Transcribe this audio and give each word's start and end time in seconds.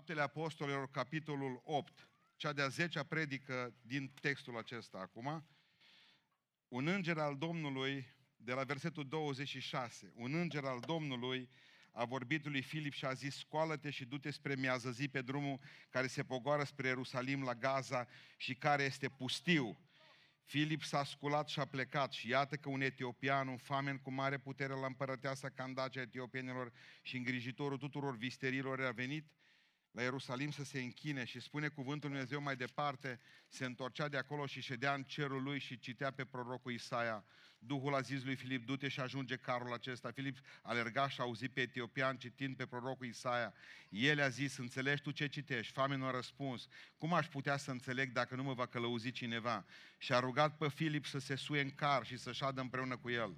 Faptele 0.00 0.22
Apostolilor, 0.22 0.90
capitolul 0.90 1.60
8, 1.64 2.08
cea 2.36 2.52
de-a 2.52 2.68
zecea 2.68 3.02
predică 3.02 3.74
din 3.82 4.12
textul 4.20 4.56
acesta 4.56 4.98
acum. 4.98 5.46
Un 6.68 6.86
înger 6.86 7.18
al 7.18 7.36
Domnului, 7.36 8.06
de 8.36 8.52
la 8.52 8.64
versetul 8.64 9.08
26, 9.08 10.12
un 10.14 10.34
înger 10.34 10.64
al 10.64 10.80
Domnului 10.86 11.48
a 11.92 12.04
vorbit 12.04 12.46
lui 12.46 12.62
Filip 12.62 12.92
și 12.92 13.04
a 13.04 13.12
zis, 13.12 13.36
scoală-te 13.36 13.90
și 13.90 14.04
du-te 14.04 14.30
spre 14.30 14.54
miază 14.54 14.90
zi 14.90 15.08
pe 15.08 15.22
drumul 15.22 15.60
care 15.90 16.06
se 16.06 16.24
pogoară 16.24 16.64
spre 16.64 16.86
Ierusalim 16.86 17.42
la 17.42 17.54
Gaza 17.54 18.06
și 18.36 18.54
care 18.54 18.82
este 18.82 19.08
pustiu. 19.08 19.78
Filip 20.44 20.82
s-a 20.82 21.04
sculat 21.04 21.48
și 21.48 21.60
a 21.60 21.64
plecat 21.64 22.12
și 22.12 22.28
iată 22.28 22.56
că 22.56 22.68
un 22.68 22.80
etiopian, 22.80 23.48
un 23.48 23.58
famen 23.58 23.98
cu 23.98 24.10
mare 24.10 24.38
putere 24.38 24.72
la 24.72 24.86
împărăteasa 24.86 25.48
Candacea 25.48 26.00
etiopienilor 26.00 26.72
și 27.02 27.16
îngrijitorul 27.16 27.78
tuturor 27.78 28.16
visterilor 28.16 28.80
a 28.80 28.90
venit 28.90 29.26
la 29.90 30.02
Ierusalim 30.02 30.50
să 30.50 30.64
se 30.64 30.80
închine 30.80 31.24
și 31.24 31.40
spune 31.40 31.68
cuvântul 31.68 32.08
Lui 32.08 32.18
Dumnezeu 32.18 32.42
mai 32.42 32.56
departe, 32.56 33.20
se 33.48 33.64
întorcea 33.64 34.08
de 34.08 34.16
acolo 34.16 34.46
și 34.46 34.60
ședea 34.60 34.94
în 34.94 35.02
cerul 35.02 35.42
lui 35.42 35.58
și 35.58 35.78
citea 35.78 36.10
pe 36.10 36.24
prorocul 36.24 36.72
Isaia. 36.72 37.24
Duhul 37.58 37.94
a 37.94 38.00
zis 38.00 38.24
lui 38.24 38.34
Filip, 38.34 38.66
du-te 38.66 38.88
și 38.88 39.00
ajunge 39.00 39.36
carul 39.36 39.72
acesta. 39.72 40.10
Filip 40.10 40.38
alerga 40.62 41.08
și 41.08 41.20
a 41.20 41.22
auzit 41.22 41.52
pe 41.52 41.60
etiopian 41.60 42.16
citind 42.16 42.56
pe 42.56 42.66
prorocul 42.66 43.06
Isaia. 43.06 43.54
El 43.88 44.22
a 44.22 44.28
zis, 44.28 44.56
înțelegi 44.56 45.02
tu 45.02 45.10
ce 45.10 45.28
citești? 45.28 45.72
Famenul 45.72 46.08
a 46.08 46.10
răspuns, 46.10 46.68
cum 46.98 47.14
aș 47.14 47.26
putea 47.26 47.56
să 47.56 47.70
înțeleg 47.70 48.12
dacă 48.12 48.34
nu 48.34 48.42
mă 48.42 48.54
va 48.54 48.66
călăuzi 48.66 49.10
cineva? 49.10 49.64
Și 49.98 50.12
a 50.12 50.18
rugat 50.18 50.56
pe 50.56 50.68
Filip 50.68 51.06
să 51.06 51.18
se 51.18 51.34
suie 51.34 51.60
în 51.60 51.70
car 51.70 52.06
și 52.06 52.16
să 52.16 52.32
șadă 52.32 52.60
împreună 52.60 52.96
cu 52.96 53.10
el 53.10 53.36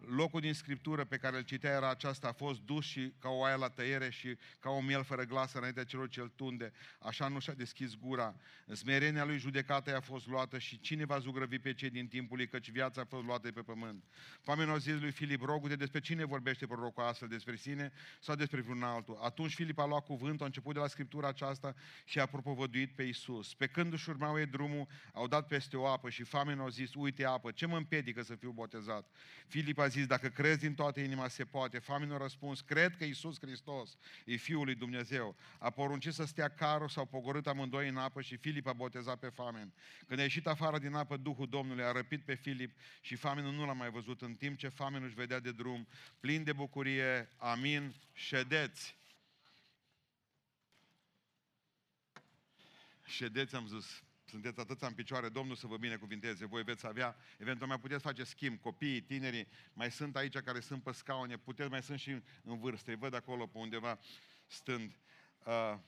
locul 0.00 0.40
din 0.40 0.54
Scriptură 0.54 1.04
pe 1.04 1.16
care 1.16 1.36
îl 1.36 1.42
citea 1.42 1.70
era 1.70 1.90
aceasta, 1.90 2.28
a 2.28 2.32
fost 2.32 2.60
dus 2.60 2.84
și 2.84 3.12
ca 3.18 3.28
o 3.28 3.44
aia 3.44 3.56
la 3.56 3.68
tăiere 3.68 4.10
și 4.10 4.36
ca 4.60 4.70
o 4.70 4.80
miel 4.80 5.04
fără 5.04 5.22
glas 5.22 5.52
înaintea 5.52 5.84
celor 5.84 6.08
ce 6.08 6.30
tunde. 6.36 6.72
Așa 7.00 7.28
nu 7.28 7.38
și-a 7.38 7.52
deschis 7.52 7.94
gura. 7.94 8.36
În 8.66 8.74
smerenia 8.74 9.24
lui 9.24 9.38
judecata 9.38 9.96
a 9.96 10.00
fost 10.00 10.26
luată 10.26 10.58
și 10.58 10.80
cine 10.80 11.04
va 11.04 11.18
zugrăvi 11.18 11.58
pe 11.58 11.74
cei 11.74 11.90
din 11.90 12.08
timpul 12.08 12.36
lui, 12.36 12.48
căci 12.48 12.70
viața 12.70 13.00
a 13.00 13.04
fost 13.04 13.24
luată 13.24 13.52
pe 13.52 13.60
pământ. 13.60 14.04
Pamenul 14.44 14.74
a 14.74 14.78
zis 14.78 15.00
lui 15.00 15.10
Filip, 15.10 15.42
rogute 15.42 15.76
despre 15.76 16.00
cine 16.00 16.24
vorbește 16.24 16.66
prorocul 16.66 17.02
astfel, 17.02 17.28
despre 17.28 17.56
sine 17.56 17.92
sau 18.20 18.34
despre 18.34 18.60
vreun 18.60 18.82
altul. 18.82 19.18
Atunci 19.22 19.54
Filip 19.54 19.78
a 19.78 19.86
luat 19.86 20.04
cuvântul, 20.04 20.42
a 20.42 20.46
început 20.46 20.74
de 20.74 20.80
la 20.80 20.86
Scriptura 20.86 21.28
aceasta 21.28 21.74
și 22.04 22.18
a 22.18 22.26
propovăduit 22.26 22.94
pe 22.94 23.02
Isus. 23.02 23.54
Pe 23.54 23.66
când 23.66 23.92
își 23.92 24.10
urmau 24.10 24.38
ei 24.38 24.46
drumul, 24.46 24.86
au 25.12 25.28
dat 25.28 25.46
peste 25.46 25.76
o 25.76 25.86
apă 25.86 26.10
și 26.10 26.22
famenul 26.22 26.66
a 26.66 26.68
zis, 26.68 26.94
uite 26.94 27.24
apă, 27.24 27.50
ce 27.50 27.66
mă 27.66 27.76
împiedică 27.76 28.22
să 28.22 28.34
fiu 28.34 28.50
botezat? 28.50 29.10
Filip 29.46 29.78
a 29.78 29.85
zis, 29.86 30.06
dacă 30.06 30.28
crezi 30.28 30.58
din 30.58 30.74
toată 30.74 31.00
inima, 31.00 31.28
se 31.28 31.44
poate. 31.44 31.78
Famenul 31.78 32.14
a 32.14 32.18
răspuns, 32.18 32.60
cred 32.60 32.96
că 32.96 33.04
Iisus 33.04 33.36
Hristos 33.40 33.96
e 34.24 34.36
Fiul 34.36 34.64
lui 34.64 34.74
Dumnezeu. 34.74 35.36
A 35.58 35.70
poruncit 35.70 36.12
să 36.12 36.24
stea 36.24 36.48
carul, 36.48 36.88
s-au 36.88 37.06
pogorât 37.06 37.46
amândoi 37.46 37.88
în 37.88 37.96
apă 37.96 38.20
și 38.20 38.36
Filip 38.36 38.66
a 38.66 38.72
botezat 38.72 39.18
pe 39.18 39.28
famen. 39.28 39.72
Când 40.06 40.20
a 40.20 40.22
ieșit 40.22 40.46
afară 40.46 40.78
din 40.78 40.94
apă, 40.94 41.16
Duhul 41.16 41.48
Domnului 41.48 41.84
a 41.84 41.92
răpit 41.92 42.24
pe 42.24 42.34
Filip 42.34 42.78
și 43.00 43.14
famenul 43.14 43.52
nu 43.52 43.66
l-a 43.66 43.72
mai 43.72 43.90
văzut, 43.90 44.22
în 44.22 44.34
timp 44.34 44.58
ce 44.58 44.68
famenul 44.68 45.06
își 45.06 45.16
vedea 45.16 45.40
de 45.40 45.52
drum, 45.52 45.88
plin 46.20 46.44
de 46.44 46.52
bucurie, 46.52 47.32
amin, 47.36 47.94
ședeți. 48.12 48.96
Ședeți, 53.04 53.54
am 53.54 53.66
zis, 53.66 54.02
sunteți 54.26 54.60
atâția 54.60 54.86
în 54.86 54.94
picioare, 54.94 55.28
Domnul 55.28 55.56
să 55.56 55.66
vă 55.66 55.76
binecuvinteze, 55.76 56.46
voi 56.46 56.62
veți 56.62 56.86
avea, 56.86 57.16
eventual 57.38 57.68
mai 57.68 57.80
puteți 57.80 58.02
face 58.02 58.24
schimb, 58.24 58.60
copiii, 58.60 59.02
tinerii, 59.02 59.48
mai 59.72 59.90
sunt 59.90 60.16
aici 60.16 60.38
care 60.38 60.60
sunt 60.60 60.82
pe 60.82 60.92
scaune, 60.92 61.36
puteți, 61.36 61.70
mai 61.70 61.82
sunt 61.82 61.98
și 61.98 62.10
în 62.42 62.58
vârstă, 62.58 62.90
îi 62.90 62.96
văd 62.96 63.14
acolo 63.14 63.46
pe 63.46 63.58
undeva 63.58 63.98
stând. 64.46 64.98
Uh, 65.38 65.78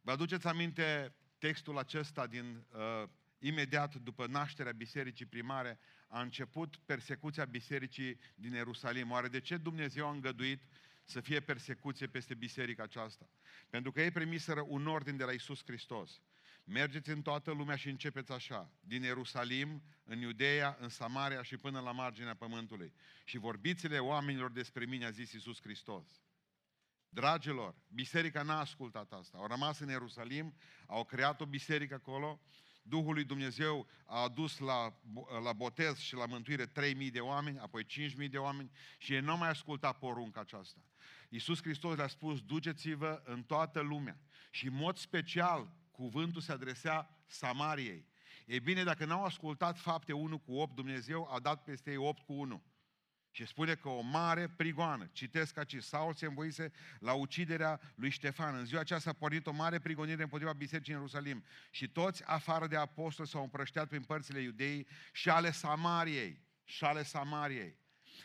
vă 0.00 0.10
aduceți 0.10 0.46
aminte 0.46 1.14
textul 1.38 1.78
acesta 1.78 2.26
din 2.26 2.66
uh, 2.72 3.08
imediat 3.38 3.94
după 3.94 4.26
nașterea 4.26 4.72
bisericii 4.72 5.26
primare, 5.26 5.78
a 6.08 6.20
început 6.20 6.76
persecuția 6.76 7.44
bisericii 7.44 8.18
din 8.34 8.52
Ierusalim. 8.52 9.10
Oare 9.10 9.28
de 9.28 9.40
ce 9.40 9.56
Dumnezeu 9.56 10.06
a 10.06 10.10
îngăduit 10.10 10.62
să 11.04 11.20
fie 11.20 11.40
persecuție 11.40 12.06
peste 12.06 12.34
biserica 12.34 12.82
aceasta? 12.82 13.28
Pentru 13.70 13.92
că 13.92 14.02
ei 14.02 14.10
primiseră 14.10 14.64
un 14.66 14.86
ordin 14.86 15.16
de 15.16 15.24
la 15.24 15.32
Isus 15.32 15.62
Hristos. 15.64 16.20
Mergeți 16.64 17.10
în 17.10 17.22
toată 17.22 17.50
lumea 17.50 17.76
și 17.76 17.88
începeți 17.88 18.32
așa, 18.32 18.70
din 18.80 19.02
Ierusalim, 19.02 19.82
în 20.04 20.18
Iudeea, 20.18 20.76
în 20.80 20.88
Samaria 20.88 21.42
și 21.42 21.56
până 21.56 21.80
la 21.80 21.92
marginea 21.92 22.34
pământului. 22.34 22.92
Și 23.24 23.38
vorbiți-le 23.38 23.98
oamenilor 23.98 24.52
despre 24.52 24.84
mine, 24.84 25.04
a 25.04 25.10
zis 25.10 25.32
Iisus 25.32 25.60
Hristos. 25.60 26.22
Dragilor, 27.08 27.74
biserica 27.88 28.42
n-a 28.42 28.58
ascultat 28.58 29.12
asta. 29.12 29.38
Au 29.38 29.46
rămas 29.46 29.78
în 29.78 29.88
Ierusalim, 29.88 30.54
au 30.86 31.04
creat 31.04 31.40
o 31.40 31.46
biserică 31.46 31.94
acolo, 31.94 32.40
Duhul 32.86 33.14
lui 33.14 33.24
Dumnezeu 33.24 33.86
a 34.06 34.22
adus 34.22 34.58
la, 34.58 35.00
la 35.42 35.52
botez 35.52 35.98
și 35.98 36.14
la 36.14 36.26
mântuire 36.26 36.66
3.000 36.66 37.10
de 37.12 37.20
oameni, 37.20 37.58
apoi 37.58 37.84
5.000 37.84 38.30
de 38.30 38.38
oameni 38.38 38.70
și 38.98 39.12
ei 39.12 39.20
nu 39.20 39.30
au 39.30 39.38
mai 39.38 39.48
ascultat 39.48 39.98
porunca 39.98 40.40
aceasta. 40.40 40.80
Iisus 41.28 41.62
Hristos 41.62 41.96
le-a 41.96 42.06
spus, 42.06 42.40
duceți-vă 42.40 43.22
în 43.24 43.42
toată 43.42 43.80
lumea 43.80 44.18
și 44.50 44.66
în 44.66 44.74
mod 44.74 44.96
special 44.96 45.72
cuvântul 45.94 46.40
se 46.40 46.52
adresea 46.52 47.08
Samariei. 47.26 48.06
E 48.46 48.58
bine, 48.58 48.84
dacă 48.84 49.04
n-au 49.04 49.24
ascultat 49.24 49.78
fapte 49.78 50.12
1 50.12 50.38
cu 50.38 50.52
8, 50.52 50.74
Dumnezeu 50.74 51.28
a 51.32 51.38
dat 51.40 51.62
peste 51.62 51.90
ei 51.90 51.96
8 51.96 52.22
cu 52.22 52.32
1. 52.32 52.62
Și 53.30 53.46
spune 53.46 53.74
că 53.74 53.88
o 53.88 54.00
mare 54.00 54.48
prigoană, 54.48 55.08
citesc 55.12 55.56
aici, 55.56 55.82
Saul 55.82 56.14
se 56.14 56.26
învoise 56.26 56.72
la 56.98 57.12
uciderea 57.12 57.80
lui 57.94 58.10
Ștefan. 58.10 58.56
În 58.56 58.64
ziua 58.64 58.80
aceea 58.80 58.98
s-a 58.98 59.12
pornit 59.12 59.46
o 59.46 59.52
mare 59.52 59.78
prigonire 59.78 60.22
împotriva 60.22 60.52
bisericii 60.52 60.92
în 60.92 60.98
Ierusalim. 60.98 61.44
Și 61.70 61.88
toți, 61.88 62.24
afară 62.24 62.66
de 62.66 62.76
apostoli, 62.76 63.28
s-au 63.28 63.42
împrășteat 63.42 63.88
prin 63.88 64.02
părțile 64.02 64.40
iudei 64.40 64.86
și 65.12 65.28
ale 65.28 65.50
Samariei. 65.50 66.42
Și 66.64 66.84
ale 66.84 67.02
Samariei. 67.02 67.76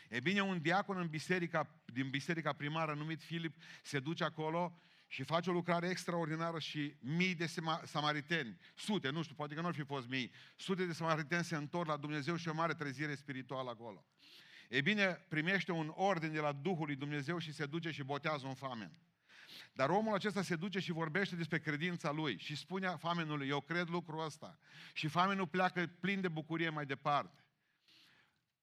E 0.08 0.20
bine, 0.20 0.40
un 0.40 0.60
diacon 0.60 0.96
în 0.96 1.08
biserica, 1.08 1.82
din 1.84 2.10
biserica 2.10 2.52
primară 2.52 2.94
numit 2.94 3.22
Filip 3.22 3.56
se 3.82 4.00
duce 4.00 4.24
acolo 4.24 4.80
și 5.12 5.22
face 5.22 5.50
o 5.50 5.52
lucrare 5.52 5.88
extraordinară 5.88 6.58
și 6.58 6.94
mii 7.00 7.34
de 7.34 7.46
samariteni, 7.84 8.58
sute, 8.74 9.10
nu 9.10 9.22
știu, 9.22 9.34
poate 9.34 9.54
că 9.54 9.60
nu 9.60 9.66
ar 9.66 9.74
fi 9.74 9.82
fost 9.82 10.08
mii, 10.08 10.32
sute 10.56 10.84
de 10.84 10.92
samariteni 10.92 11.44
se 11.44 11.56
întorc 11.56 11.88
la 11.88 11.96
Dumnezeu 11.96 12.36
și 12.36 12.48
o 12.48 12.54
mare 12.54 12.74
trezire 12.74 13.14
spirituală 13.14 13.70
acolo. 13.70 14.04
E 14.68 14.80
bine, 14.80 15.24
primește 15.28 15.72
un 15.72 15.92
ordin 15.94 16.32
de 16.32 16.40
la 16.40 16.52
Duhul 16.52 16.86
lui 16.86 16.96
Dumnezeu 16.96 17.38
și 17.38 17.52
se 17.52 17.66
duce 17.66 17.90
și 17.90 18.02
botează 18.02 18.46
un 18.46 18.54
famen. 18.54 18.90
Dar 19.72 19.90
omul 19.90 20.14
acesta 20.14 20.42
se 20.42 20.56
duce 20.56 20.78
și 20.78 20.92
vorbește 20.92 21.36
despre 21.36 21.58
credința 21.58 22.10
lui 22.10 22.38
și 22.38 22.56
spune 22.56 22.88
famenului, 22.88 23.48
eu 23.48 23.60
cred 23.60 23.88
lucrul 23.88 24.24
ăsta. 24.24 24.58
Și 24.92 25.08
famenul 25.08 25.46
pleacă 25.46 25.86
plin 26.00 26.20
de 26.20 26.28
bucurie 26.28 26.68
mai 26.68 26.86
departe. 26.86 27.44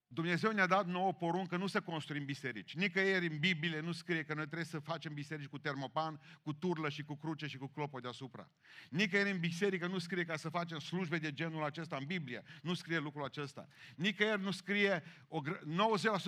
Dumnezeu 0.07 0.51
ne-a 0.51 0.67
dat 0.67 0.85
nouă 0.85 1.13
poruncă 1.13 1.57
nu 1.57 1.67
să 1.67 1.81
construim 1.81 2.25
biserici. 2.25 2.75
Nicăieri 2.75 3.27
în 3.27 3.37
Biblie 3.39 3.79
nu 3.79 3.91
scrie 3.91 4.23
că 4.23 4.33
noi 4.33 4.45
trebuie 4.45 4.65
să 4.65 4.79
facem 4.79 5.13
biserici 5.13 5.47
cu 5.47 5.57
termopan, 5.57 6.19
cu 6.41 6.53
turlă 6.53 6.89
și 6.89 7.03
cu 7.03 7.15
cruce 7.15 7.47
și 7.47 7.57
cu 7.57 7.67
clopot 7.67 8.01
deasupra. 8.01 8.49
Nicăieri 8.89 9.31
în 9.31 9.39
biserică 9.39 9.87
nu 9.87 9.97
scrie 9.97 10.25
ca 10.25 10.35
să 10.35 10.49
facem 10.49 10.79
slujbe 10.79 11.17
de 11.17 11.31
genul 11.31 11.63
acesta 11.63 11.95
în 11.99 12.05
Biblie. 12.05 12.43
Nu 12.61 12.73
scrie 12.73 12.97
lucrul 12.97 13.23
acesta. 13.23 13.67
Nicăieri 13.95 14.41
nu 14.41 14.51
scrie 14.51 15.03
o, 15.27 15.41
90% 15.41 15.47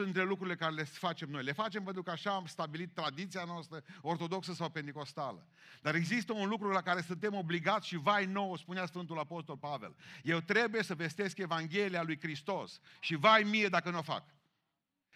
dintre 0.03 0.23
lucrurile 0.23 0.55
care 0.55 0.73
le 0.73 0.83
facem 0.83 1.29
noi. 1.29 1.43
Le 1.43 1.51
facem 1.51 1.83
pentru 1.83 2.03
că 2.03 2.11
așa 2.11 2.31
am 2.31 2.45
stabilit 2.45 2.93
tradiția 2.93 3.43
noastră 3.43 3.83
ortodoxă 4.01 4.53
sau 4.53 4.69
pentecostală. 4.69 5.47
Dar 5.81 5.95
există 5.95 6.33
un 6.33 6.47
lucru 6.47 6.69
la 6.69 6.81
care 6.81 7.01
suntem 7.01 7.33
obligați 7.33 7.87
și 7.87 7.97
vai 7.97 8.25
nouă, 8.25 8.57
spunea 8.57 8.85
Sfântul 8.85 9.19
Apostol 9.19 9.57
Pavel. 9.57 9.95
Eu 10.23 10.39
trebuie 10.39 10.83
să 10.83 10.95
vestesc 10.95 11.37
Evanghelia 11.37 12.03
lui 12.03 12.19
Hristos 12.19 12.79
și 12.99 13.15
vai 13.15 13.43
mie 13.43 13.67
dacă 13.69 13.89
nu 13.89 13.97
o 13.97 14.01
fac. 14.01 14.23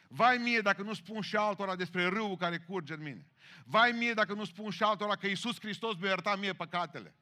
Vai 0.08 0.38
mie 0.38 0.60
dacă 0.60 0.82
nu 0.82 0.94
spun 0.94 1.22
și 1.22 1.36
altora 1.36 1.76
despre 1.76 2.06
râul 2.06 2.38
care 2.38 2.58
curge 2.58 2.94
în 2.94 3.02
mine. 3.02 3.28
Vai 3.66 3.92
mie 3.92 4.14
dacă 4.14 4.34
nu 4.34 4.46
spun 4.46 4.72
și 4.72 4.84
altora 4.84 5.16
că 5.16 5.28
Iisus 5.28 5.60
Hristos 5.60 5.96
mi-a 5.96 6.08
iertat 6.08 6.40
mie 6.40 6.54
păcatele. 6.54 7.16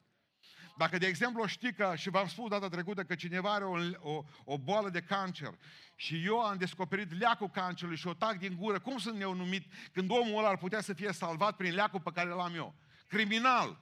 Dacă, 0.76 0.98
de 0.98 1.06
exemplu, 1.06 1.46
știi 1.46 1.74
că, 1.74 1.92
și 1.96 2.10
v-am 2.10 2.28
spus 2.28 2.48
data 2.48 2.68
trecută, 2.68 3.02
că 3.02 3.14
cineva 3.14 3.52
are 3.52 3.64
o, 3.64 3.76
o, 4.12 4.24
o 4.44 4.58
boală 4.58 4.90
de 4.90 5.00
cancer 5.00 5.58
și 5.94 6.24
eu 6.24 6.40
am 6.40 6.56
descoperit 6.56 7.18
leacul 7.18 7.48
cancerului 7.48 7.98
și 7.98 8.06
o 8.06 8.14
tac 8.14 8.38
din 8.38 8.56
gură, 8.56 8.80
cum 8.80 8.98
sunt 8.98 9.20
eu 9.20 9.34
numit 9.34 9.72
când 9.92 10.10
omul 10.10 10.38
ăla 10.38 10.48
ar 10.48 10.56
putea 10.56 10.80
să 10.80 10.92
fie 10.92 11.12
salvat 11.12 11.56
prin 11.56 11.74
leacul 11.74 12.00
pe 12.00 12.10
care 12.14 12.28
l-am 12.28 12.54
eu? 12.54 12.74
Criminal. 13.06 13.80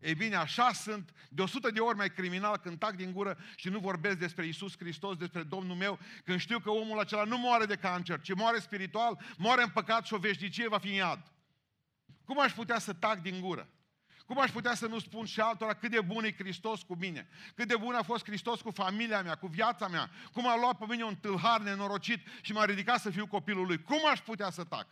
Ei 0.00 0.14
bine, 0.14 0.36
așa 0.36 0.72
sunt 0.72 1.12
de 1.28 1.42
100 1.42 1.70
de 1.70 1.80
ori 1.80 1.96
mai 1.96 2.10
criminal 2.10 2.56
când 2.56 2.78
tac 2.78 2.96
din 2.96 3.12
gură 3.12 3.38
și 3.56 3.68
nu 3.68 3.78
vorbesc 3.78 4.18
despre 4.18 4.46
Isus 4.46 4.76
Hristos, 4.78 5.16
despre 5.16 5.42
Domnul 5.42 5.76
meu, 5.76 5.98
când 6.24 6.40
știu 6.40 6.58
că 6.58 6.70
omul 6.70 6.98
acela 6.98 7.24
nu 7.24 7.38
moare 7.38 7.64
de 7.64 7.76
cancer, 7.76 8.20
ci 8.20 8.34
moare 8.34 8.58
spiritual, 8.58 9.20
moare 9.36 9.62
în 9.62 9.68
păcat 9.68 10.06
și 10.06 10.14
o 10.14 10.18
veșnicie 10.18 10.68
va 10.68 10.78
fi 10.78 10.88
în 10.88 10.94
iad. 10.94 11.32
Cum 12.24 12.40
aș 12.40 12.52
putea 12.52 12.78
să 12.78 12.92
tac 12.92 13.20
din 13.20 13.40
gură? 13.40 13.68
Cum 14.26 14.40
aș 14.40 14.50
putea 14.50 14.74
să 14.74 14.86
nu 14.86 14.98
spun 14.98 15.26
și 15.26 15.40
altora 15.40 15.74
cât 15.74 15.90
de 15.90 16.00
bun 16.00 16.24
e 16.24 16.32
Hristos 16.32 16.82
cu 16.82 16.94
mine? 16.94 17.28
Cât 17.54 17.68
de 17.68 17.76
bun 17.76 17.94
a 17.94 18.02
fost 18.02 18.24
Hristos 18.24 18.60
cu 18.60 18.70
familia 18.70 19.22
mea, 19.22 19.34
cu 19.34 19.46
viața 19.46 19.88
mea? 19.88 20.10
Cum 20.32 20.48
a 20.48 20.56
luat 20.56 20.78
pe 20.78 20.84
mine 20.88 21.04
un 21.04 21.16
tâlhar 21.16 21.60
nenorocit 21.60 22.26
și 22.40 22.52
m-a 22.52 22.64
ridicat 22.64 23.00
să 23.00 23.10
fiu 23.10 23.26
copilul 23.26 23.66
lui? 23.66 23.82
Cum 23.82 23.98
aș 24.10 24.20
putea 24.20 24.50
să 24.50 24.64
tac? 24.64 24.86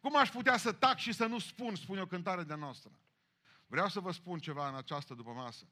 Cum 0.00 0.16
aș 0.16 0.28
putea 0.28 0.56
să 0.56 0.72
tac 0.72 0.98
și 0.98 1.12
să 1.12 1.26
nu 1.26 1.38
spun, 1.38 1.74
spune 1.74 2.00
o 2.00 2.06
cântare 2.06 2.42
de 2.42 2.54
noastră. 2.54 2.90
Vreau 3.68 3.88
să 3.88 4.00
vă 4.00 4.12
spun 4.12 4.38
ceva 4.38 4.68
în 4.68 4.74
această 4.74 5.14
după 5.14 5.30
masă. 5.30 5.64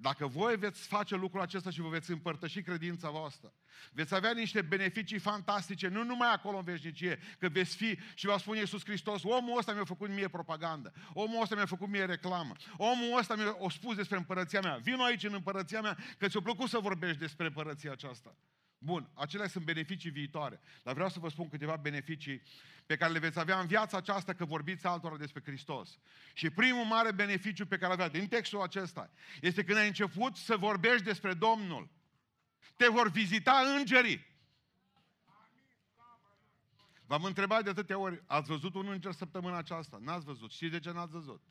Dacă 0.00 0.26
voi 0.26 0.56
veți 0.56 0.86
face 0.86 1.16
lucrul 1.16 1.40
acesta 1.40 1.70
și 1.70 1.80
vă 1.80 1.88
veți 1.88 2.10
împărtăși 2.10 2.62
credința 2.62 3.10
voastră, 3.10 3.52
veți 3.92 4.14
avea 4.14 4.32
niște 4.32 4.62
beneficii 4.62 5.18
fantastice, 5.18 5.88
nu 5.88 6.04
numai 6.04 6.32
acolo 6.32 6.56
în 6.56 6.64
veșnicie, 6.64 7.18
că 7.38 7.48
veți 7.48 7.76
fi 7.76 7.98
și 8.14 8.26
va 8.26 8.38
spune 8.38 8.58
Iisus 8.58 8.84
Hristos, 8.84 9.22
omul 9.22 9.58
ăsta 9.58 9.72
mi-a 9.72 9.84
făcut 9.84 10.08
mie 10.08 10.28
propagandă, 10.28 10.92
omul 11.12 11.42
ăsta 11.42 11.54
mi-a 11.54 11.66
făcut 11.66 11.88
mie 11.88 12.04
reclamă, 12.04 12.52
omul 12.76 13.18
ăsta 13.18 13.34
mi-a 13.34 13.56
spus 13.68 13.96
despre 13.96 14.16
împărăția 14.16 14.60
mea, 14.60 14.76
vino 14.76 15.04
aici 15.04 15.24
în 15.24 15.34
împărăția 15.34 15.80
mea, 15.80 15.96
că 16.18 16.28
ți-a 16.28 16.40
plăcut 16.40 16.68
să 16.68 16.78
vorbești 16.78 17.18
despre 17.18 17.46
împărăția 17.46 17.92
aceasta. 17.92 18.34
Bun, 18.78 19.10
acelea 19.14 19.48
sunt 19.48 19.64
beneficii 19.64 20.10
viitoare, 20.10 20.60
dar 20.82 20.94
vreau 20.94 21.08
să 21.08 21.18
vă 21.18 21.28
spun 21.28 21.48
câteva 21.48 21.76
beneficii 21.76 22.42
pe 22.86 22.96
care 22.96 23.12
le 23.12 23.18
veți 23.18 23.38
avea 23.38 23.60
în 23.60 23.66
viața 23.66 23.96
aceasta 23.96 24.32
că 24.32 24.44
vorbiți 24.44 24.86
altora 24.86 25.16
despre 25.16 25.42
Hristos. 25.44 25.98
Și 26.32 26.50
primul 26.50 26.84
mare 26.84 27.12
beneficiu 27.12 27.66
pe 27.66 27.78
care 27.78 27.92
avea 27.92 28.08
din 28.08 28.28
textul 28.28 28.60
acesta 28.60 29.10
este 29.40 29.64
când 29.64 29.78
ai 29.78 29.86
început 29.86 30.36
să 30.36 30.56
vorbești 30.56 31.04
despre 31.04 31.34
Domnul. 31.34 31.88
Te 32.76 32.88
vor 32.88 33.10
vizita 33.10 33.62
îngerii. 33.78 34.26
V-am 37.06 37.24
întrebat 37.24 37.64
de 37.64 37.70
atâtea 37.70 37.98
ori, 37.98 38.22
ați 38.26 38.48
văzut 38.48 38.74
un 38.74 38.88
înger 38.88 39.12
săptămâna 39.12 39.56
aceasta? 39.56 39.98
N-ați 40.00 40.24
văzut. 40.24 40.52
Știți 40.52 40.72
de 40.72 40.78
ce 40.78 40.90
n-ați 40.90 41.12
văzut? 41.12 41.42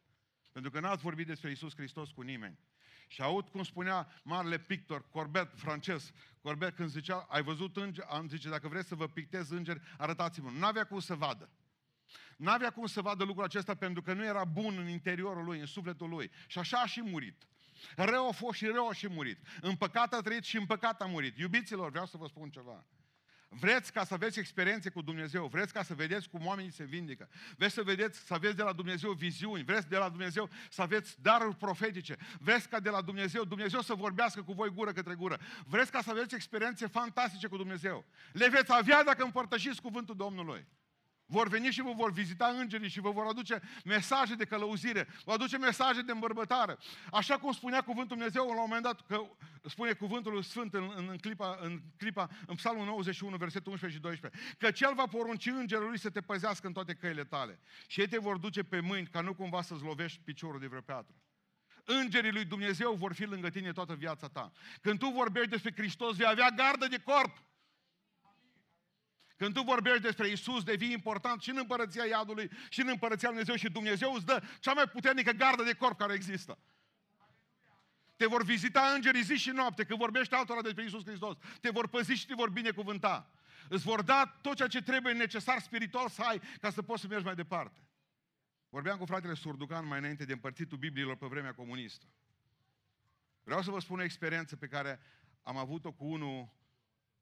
Pentru 0.51 0.71
că 0.71 0.79
n-ați 0.79 1.01
vorbit 1.01 1.27
despre 1.27 1.51
Isus 1.51 1.75
Hristos 1.75 2.12
cu 2.12 2.21
nimeni. 2.21 2.57
Și 3.07 3.21
aud 3.21 3.50
cum 3.50 3.63
spunea 3.63 4.07
marele 4.24 4.59
pictor, 4.59 5.09
Corbet, 5.09 5.51
francez, 5.56 6.12
Corbet 6.42 6.75
când 6.75 6.89
zicea, 6.89 7.25
ai 7.30 7.44
văzut 7.44 7.77
îngeri, 7.77 8.07
am 8.07 8.27
zice, 8.27 8.50
dacă 8.50 8.68
vreți 8.68 8.88
să 8.88 8.95
vă 8.95 9.07
pictez 9.07 9.50
îngeri, 9.50 9.81
arătați-mă. 9.98 10.50
Nu 10.50 10.65
avea 10.65 10.83
cum 10.83 11.00
să 11.00 11.15
vadă. 11.15 11.50
Nu 12.38 12.50
avea 12.50 12.69
cum 12.69 12.86
să 12.86 13.01
vadă 13.01 13.24
lucrul 13.24 13.45
acesta 13.45 13.75
pentru 13.75 14.01
că 14.01 14.13
nu 14.13 14.25
era 14.25 14.44
bun 14.44 14.77
în 14.77 14.88
interiorul 14.88 15.44
lui, 15.45 15.59
în 15.59 15.65
sufletul 15.65 16.09
lui. 16.09 16.31
Și 16.48 16.59
așa 16.59 16.77
a 16.77 16.86
și 16.86 17.01
murit. 17.01 17.48
Rău 17.95 18.27
a 18.27 18.31
fost 18.31 18.57
și 18.57 18.65
rău 18.65 18.88
a 18.88 18.94
și 18.94 19.07
murit. 19.07 19.39
În 19.62 19.75
păcat 19.75 20.13
a 20.13 20.21
trăit 20.21 20.44
și 20.44 20.57
în 20.57 20.65
păcat 20.65 21.01
a 21.01 21.06
murit. 21.06 21.38
Iubiților, 21.38 21.89
vreau 21.89 22.06
să 22.06 22.18
vă 22.18 22.27
spun 22.27 22.50
ceva. 22.50 22.86
Vreți 23.50 23.92
ca 23.92 24.04
să 24.04 24.14
aveți 24.14 24.40
experiențe 24.40 24.90
cu 24.90 25.02
Dumnezeu, 25.02 25.46
vreți 25.46 25.74
ca 25.74 25.84
să 25.84 25.94
vedeți 25.94 26.30
cum 26.30 26.46
oamenii 26.46 26.72
se 26.72 26.84
vindecă, 26.84 27.30
vreți 27.58 27.74
să 27.74 27.84
vedeți, 27.84 28.20
să 28.20 28.34
aveți 28.34 28.56
de 28.56 28.64
la 28.64 28.74
Dumnezeu 28.74 29.12
viziuni, 29.12 29.64
vreți 29.64 29.88
de 29.88 29.98
la 29.98 30.10
Dumnezeu 30.10 30.50
să 30.70 30.82
aveți 30.82 31.22
daruri 31.22 31.56
profetice, 31.56 32.16
vreți 32.40 32.70
ca 32.70 32.80
de 32.80 32.90
la 32.90 33.02
Dumnezeu, 33.02 33.44
Dumnezeu 33.44 33.82
să 33.82 33.94
vorbească 33.94 34.44
cu 34.44 34.54
voi 34.54 34.70
gură 34.70 34.92
către 34.92 35.16
gură, 35.16 35.40
vreți 35.66 35.92
ca 35.92 36.02
să 36.02 36.10
aveți 36.10 36.36
experiențe 36.36 36.88
fantastice 36.88 37.48
cu 37.48 37.58
Dumnezeu. 37.58 38.06
Le 38.32 38.50
veți 38.50 38.74
avea 38.74 39.04
dacă 39.04 39.24
împărtășiți 39.24 39.82
cuvântul 39.82 40.16
Domnului. 40.16 40.68
Vor 41.30 41.48
veni 41.48 41.72
și 41.72 41.82
vă 41.82 41.92
vor 41.96 42.12
vizita 42.12 42.48
îngerii 42.48 42.90
și 42.90 43.00
vă 43.00 43.12
vor 43.12 43.26
aduce 43.26 43.62
mesaje 43.86 44.36
de 44.36 44.46
călăuzire, 44.46 45.08
vă 45.26 45.32
aduce 45.32 45.58
mesaje 45.58 46.02
de 46.02 46.12
îmbărbătare. 46.12 46.78
Așa 47.12 47.38
cum 47.38 47.52
spunea 47.52 47.82
cuvântul 47.82 48.18
Dumnezeu 48.18 48.46
la 48.46 48.52
un 48.52 48.58
moment 48.60 48.84
dat, 48.84 49.06
că 49.06 49.22
spune 49.68 49.94
cuvântul 49.94 50.42
Sfânt 50.42 50.74
în, 50.74 50.92
în, 50.96 51.18
clipa, 51.18 51.58
în 51.62 51.81
clipa, 51.98 52.30
în 52.48 52.56
Psalmul 52.56 52.86
91, 52.86 53.38
versetul 53.38 53.72
11 53.72 54.00
și 54.00 54.04
12, 54.04 54.56
că 54.58 54.72
Cel 54.72 54.94
va 54.96 55.08
porunci 55.08 55.46
îngerului 55.46 56.00
să 56.00 56.10
te 56.10 56.22
păzească 56.22 56.68
în 56.68 56.74
toate 56.74 56.94
căile 56.94 57.24
tale 57.24 57.60
și 57.88 58.00
ei 58.00 58.08
te 58.08 58.18
vor 58.18 58.38
duce 58.38 58.64
pe 58.64 58.80
mâini 58.80 59.08
ca 59.08 59.22
nu 59.22 59.34
cumva 59.34 59.62
să-ți 59.62 59.84
lovești 59.84 60.19
piciorul 60.24 60.60
de 60.60 60.68
vreo 60.68 60.81
piatră. 60.81 61.16
Îngerii 61.84 62.31
lui 62.31 62.46
Dumnezeu 62.46 62.94
vor 62.94 63.14
fi 63.14 63.24
lângă 63.24 63.50
tine 63.50 63.72
toată 63.72 63.96
viața 63.96 64.28
ta. 64.28 64.52
Când 64.81 65.00
tu 65.00 65.08
vorbești 65.08 65.50
despre 65.50 65.74
Hristos, 65.75 66.16
vei 66.16 66.28
avea 66.28 66.50
gardă 66.50 66.88
de 66.88 66.98
corp. 66.98 67.46
Când 69.38 69.54
tu 69.54 69.62
vorbești 69.62 70.02
despre 70.02 70.28
Isus, 70.28 70.63
devii 70.63 70.92
important 70.92 71.42
și 71.42 71.50
în 71.50 71.58
împărăția 71.58 72.06
iadului, 72.06 72.50
și 72.70 72.81
în 72.81 72.88
împărăția 72.88 73.30
Lui 73.30 73.44
Dumnezeu 73.44 73.68
și 73.68 73.74
Dumnezeu 73.74 74.13
îți 74.13 74.25
dă 74.25 74.44
cea 74.60 74.74
mai 74.74 74.88
puternică 74.88 75.31
gardă 75.31 75.63
de 75.63 75.74
corp 75.74 75.98
care 75.98 76.13
există. 76.13 76.58
Te 78.18 78.25
vor 78.25 78.44
vizita 78.44 78.92
îngerii 78.96 79.24
zi 79.24 79.36
și 79.36 79.50
noapte, 79.50 79.84
când 79.84 80.00
vorbești 80.00 80.34
altora 80.34 80.62
despre 80.62 80.84
Isus 80.84 81.06
Hristos. 81.06 81.38
Te 81.62 81.69
vor 81.69 81.88
păzi 81.88 82.14
și 82.14 82.25
te 82.25 82.34
vor 82.34 82.50
binecuvânta. 82.50 83.31
Îți 83.69 83.84
vor 83.84 84.02
da 84.02 84.38
tot 84.42 84.56
ceea 84.56 84.68
ce 84.68 84.81
trebuie 84.81 85.14
necesar 85.14 85.60
spiritual 85.60 86.10
să 86.10 86.22
ai 86.22 86.42
ca 86.62 86.69
să 86.69 86.81
poți 86.81 87.02
să 87.02 87.08
mergi 87.08 87.25
mai 87.25 87.36
departe. 87.36 87.88
Vorbeam 88.69 88.98
cu 88.98 89.06
fratele 89.06 89.34
Surducan 89.34 89.88
mai 89.88 89.98
înainte 89.98 90.25
de 90.25 90.34
împărțitul 90.34 90.78
Bibliilor 90.78 91.16
pe 91.16 91.25
vremea 91.25 91.54
comunistă. 91.54 92.06
Vreau 93.44 93.62
să 93.62 93.72
vă 93.72 93.80
spun 93.80 94.00
o 94.00 94.04
experiență 94.04 94.56
pe 94.56 94.68
care 94.68 95.00
am 95.42 95.58
avut-o 95.58 95.92
cu 95.92 96.06
unul 96.06 96.50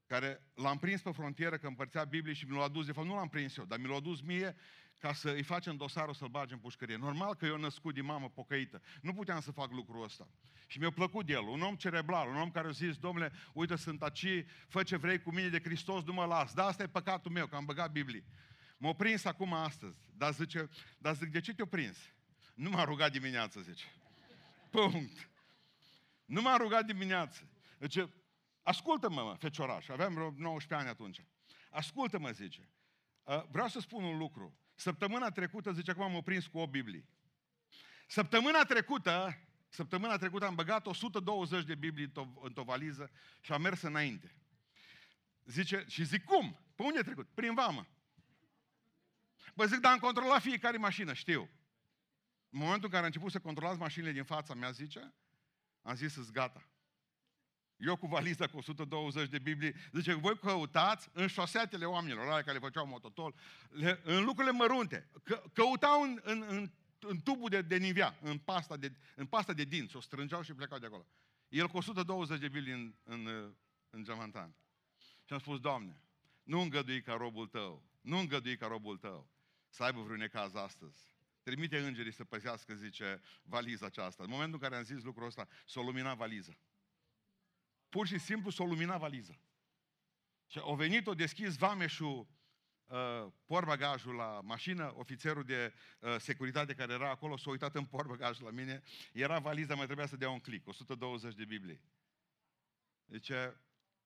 care 0.06 0.40
l-am 0.54 0.78
prins 0.78 1.00
pe 1.00 1.10
frontieră 1.10 1.56
că 1.56 1.66
împărțea 1.66 2.04
Biblie 2.04 2.34
și 2.34 2.44
mi 2.44 2.56
l-a 2.56 2.62
adus, 2.62 2.86
de 2.86 2.92
fapt 2.92 3.06
nu 3.06 3.14
l-am 3.14 3.28
prins 3.28 3.56
eu, 3.56 3.64
dar 3.64 3.78
mi 3.78 3.86
l-a 3.86 3.94
adus 3.94 4.20
mie 4.20 4.56
ca 4.98 5.12
să 5.12 5.30
îi 5.30 5.42
facem 5.42 5.76
dosarul 5.76 6.14
să-l 6.14 6.28
bage 6.28 6.54
în 6.54 6.60
pușcărie. 6.60 6.96
Normal 6.96 7.34
că 7.34 7.46
eu 7.46 7.56
născut 7.56 7.94
din 7.94 8.04
mamă 8.04 8.28
pocăită. 8.28 8.82
Nu 9.00 9.12
puteam 9.12 9.40
să 9.40 9.50
fac 9.50 9.72
lucrul 9.72 10.04
ăsta. 10.04 10.28
Și 10.66 10.78
mi-a 10.78 10.90
plăcut 10.90 11.26
de 11.26 11.32
el, 11.32 11.42
un 11.42 11.62
om 11.62 11.76
cerebral, 11.76 12.28
un 12.28 12.36
om 12.36 12.50
care 12.50 12.68
a 12.68 12.70
zis, 12.70 12.96
domnule, 12.96 13.32
uite, 13.52 13.76
sunt 13.76 14.02
aici, 14.02 14.44
fă 14.68 14.82
ce 14.82 14.96
vrei 14.96 15.22
cu 15.22 15.32
mine 15.32 15.48
de 15.48 15.60
Hristos, 15.60 16.04
nu 16.04 16.12
mă 16.12 16.24
las. 16.24 16.54
Da, 16.54 16.64
asta 16.64 16.82
e 16.82 16.86
păcatul 16.86 17.30
meu, 17.30 17.46
că 17.46 17.56
am 17.56 17.64
băgat 17.64 17.92
Biblie. 17.92 18.24
M-a 18.76 18.92
prins 18.92 19.24
acum 19.24 19.52
astăzi, 19.52 19.96
dar 20.16 20.32
zice, 20.32 20.68
dar 20.98 21.14
zic, 21.14 21.30
de 21.30 21.40
ce 21.40 21.54
te-a 21.54 21.66
prins? 21.66 21.98
Nu 22.54 22.70
m-a 22.70 22.84
rugat 22.84 23.12
dimineață, 23.12 23.60
zice. 23.60 23.84
Punct. 24.70 25.30
Nu 26.24 26.40
m-a 26.42 26.56
rugat 26.56 26.84
dimineață. 26.84 27.48
Zice, 27.80 28.10
Ascultă-mă, 28.66 29.22
mă, 29.22 29.34
fecioraș, 29.38 29.88
aveam 29.88 30.12
vreo 30.12 30.32
19 30.36 30.74
ani 30.74 30.88
atunci. 30.88 31.24
Ascultă-mă, 31.70 32.30
zice. 32.30 32.70
Vreau 33.50 33.68
să 33.68 33.80
spun 33.80 34.04
un 34.04 34.18
lucru. 34.18 34.58
Săptămâna 34.74 35.30
trecută, 35.30 35.72
zice, 35.72 35.90
acum 35.90 36.02
am 36.02 36.22
prins 36.22 36.46
cu 36.46 36.58
o 36.58 36.66
Biblie. 36.66 37.08
Săptămâna 38.06 38.62
trecută, 38.62 39.38
săptămâna 39.68 40.16
trecută 40.16 40.46
am 40.46 40.54
băgat 40.54 40.86
120 40.86 41.64
de 41.64 41.74
Biblii 41.74 42.12
într-o 42.40 42.62
valiză 42.62 43.10
și 43.40 43.52
am 43.52 43.62
mers 43.62 43.82
înainte. 43.82 44.34
Zice, 45.44 45.84
și 45.88 46.04
zic, 46.04 46.24
cum? 46.24 46.58
Pe 46.74 46.82
unde 46.82 46.98
a 46.98 47.02
trecut? 47.02 47.28
Prin 47.34 47.54
vamă. 47.54 47.86
Bă, 49.54 49.66
zic, 49.66 49.78
dar 49.78 49.92
am 49.92 49.98
controlat 49.98 50.40
fiecare 50.40 50.76
mașină, 50.76 51.12
știu. 51.12 51.50
În 52.50 52.58
momentul 52.58 52.84
în 52.84 52.90
care 52.90 52.98
am 52.98 53.04
început 53.04 53.30
să 53.30 53.38
controlați 53.38 53.78
mașinile 53.78 54.12
din 54.12 54.24
fața 54.24 54.54
mea, 54.54 54.70
zice, 54.70 55.14
am 55.82 55.94
zis, 55.94 56.12
să 56.12 56.20
gata. 56.32 56.68
Eu 57.76 57.96
cu 57.96 58.06
valiza 58.06 58.46
cu 58.46 58.56
120 58.56 59.28
de 59.28 59.38
Biblie, 59.38 59.74
zice, 59.92 60.14
voi 60.14 60.38
căutați 60.38 61.08
în 61.12 61.26
șosetele 61.26 61.84
oamenilor, 61.84 62.26
alea 62.26 62.42
care 62.42 62.58
făceau 62.58 62.86
mototol, 62.86 63.34
le, 63.68 64.00
în 64.04 64.24
lucrurile 64.24 64.52
mărunte. 64.52 65.10
Că, 65.22 65.42
căutau 65.52 66.02
în, 66.02 66.20
în, 66.22 66.44
în, 66.48 66.70
în 67.00 67.20
tubul 67.20 67.48
de, 67.48 67.62
de 67.62 67.76
nivea, 67.76 68.18
în 68.20 68.38
pasta 68.38 68.76
de, 68.76 68.92
în 69.14 69.26
pasta 69.26 69.52
de 69.52 69.64
dinți, 69.64 69.96
o 69.96 70.00
strângeau 70.00 70.42
și 70.42 70.54
plecau 70.54 70.78
de 70.78 70.86
acolo. 70.86 71.06
El 71.48 71.68
cu 71.68 71.76
120 71.76 72.40
de 72.40 72.48
Biblie 72.48 72.72
în, 72.72 72.94
în, 73.02 73.54
în 73.90 74.04
geamantan. 74.04 74.54
Și 75.24 75.32
am 75.32 75.38
spus, 75.38 75.60
Doamne, 75.60 76.00
nu 76.42 76.60
îngădui 76.60 77.02
ca 77.02 77.14
robul 77.14 77.46
tău, 77.46 77.82
nu 78.00 78.18
îngădui 78.18 78.56
ca 78.56 78.66
robul 78.66 78.96
tău 78.96 79.30
să 79.68 79.82
aibă 79.82 80.00
vreun 80.00 80.18
necaz 80.18 80.54
astăzi. 80.54 81.14
Trimite 81.42 81.78
îngerii 81.78 82.12
să 82.12 82.24
păzească, 82.24 82.74
zice, 82.74 83.20
valiza 83.42 83.86
aceasta. 83.86 84.22
În 84.22 84.30
momentul 84.30 84.54
în 84.54 84.60
care 84.60 84.76
am 84.76 84.82
zis 84.82 85.02
lucrul 85.02 85.26
ăsta, 85.26 85.48
s-a 85.66 85.80
luminat 85.80 86.16
valiza 86.16 86.58
pur 87.96 88.06
și 88.06 88.18
simplu 88.18 88.50
s-a 88.50 88.64
luminat 88.64 88.98
valiza. 88.98 89.38
Și 90.46 90.58
au 90.58 90.74
venit, 90.74 91.06
o 91.06 91.14
deschis 91.14 91.56
vameșul 91.56 92.26
uh, 92.86 93.32
porbagajul 93.46 94.14
la 94.14 94.40
mașină, 94.44 94.92
ofițerul 94.96 95.44
de 95.44 95.72
uh, 96.00 96.16
securitate 96.18 96.74
care 96.74 96.92
era 96.92 97.10
acolo 97.10 97.36
s-a 97.36 97.50
uitat 97.50 97.74
în 97.74 97.84
porbagajul 97.84 98.44
la 98.44 98.50
mine, 98.50 98.82
era 99.12 99.38
valiza, 99.38 99.74
mai 99.74 99.84
trebuia 99.84 100.06
să 100.06 100.16
dea 100.16 100.30
un 100.30 100.40
click, 100.40 100.68
120 100.68 101.34
de 101.34 101.44
Biblie. 101.44 101.80
Deci, 103.04 103.30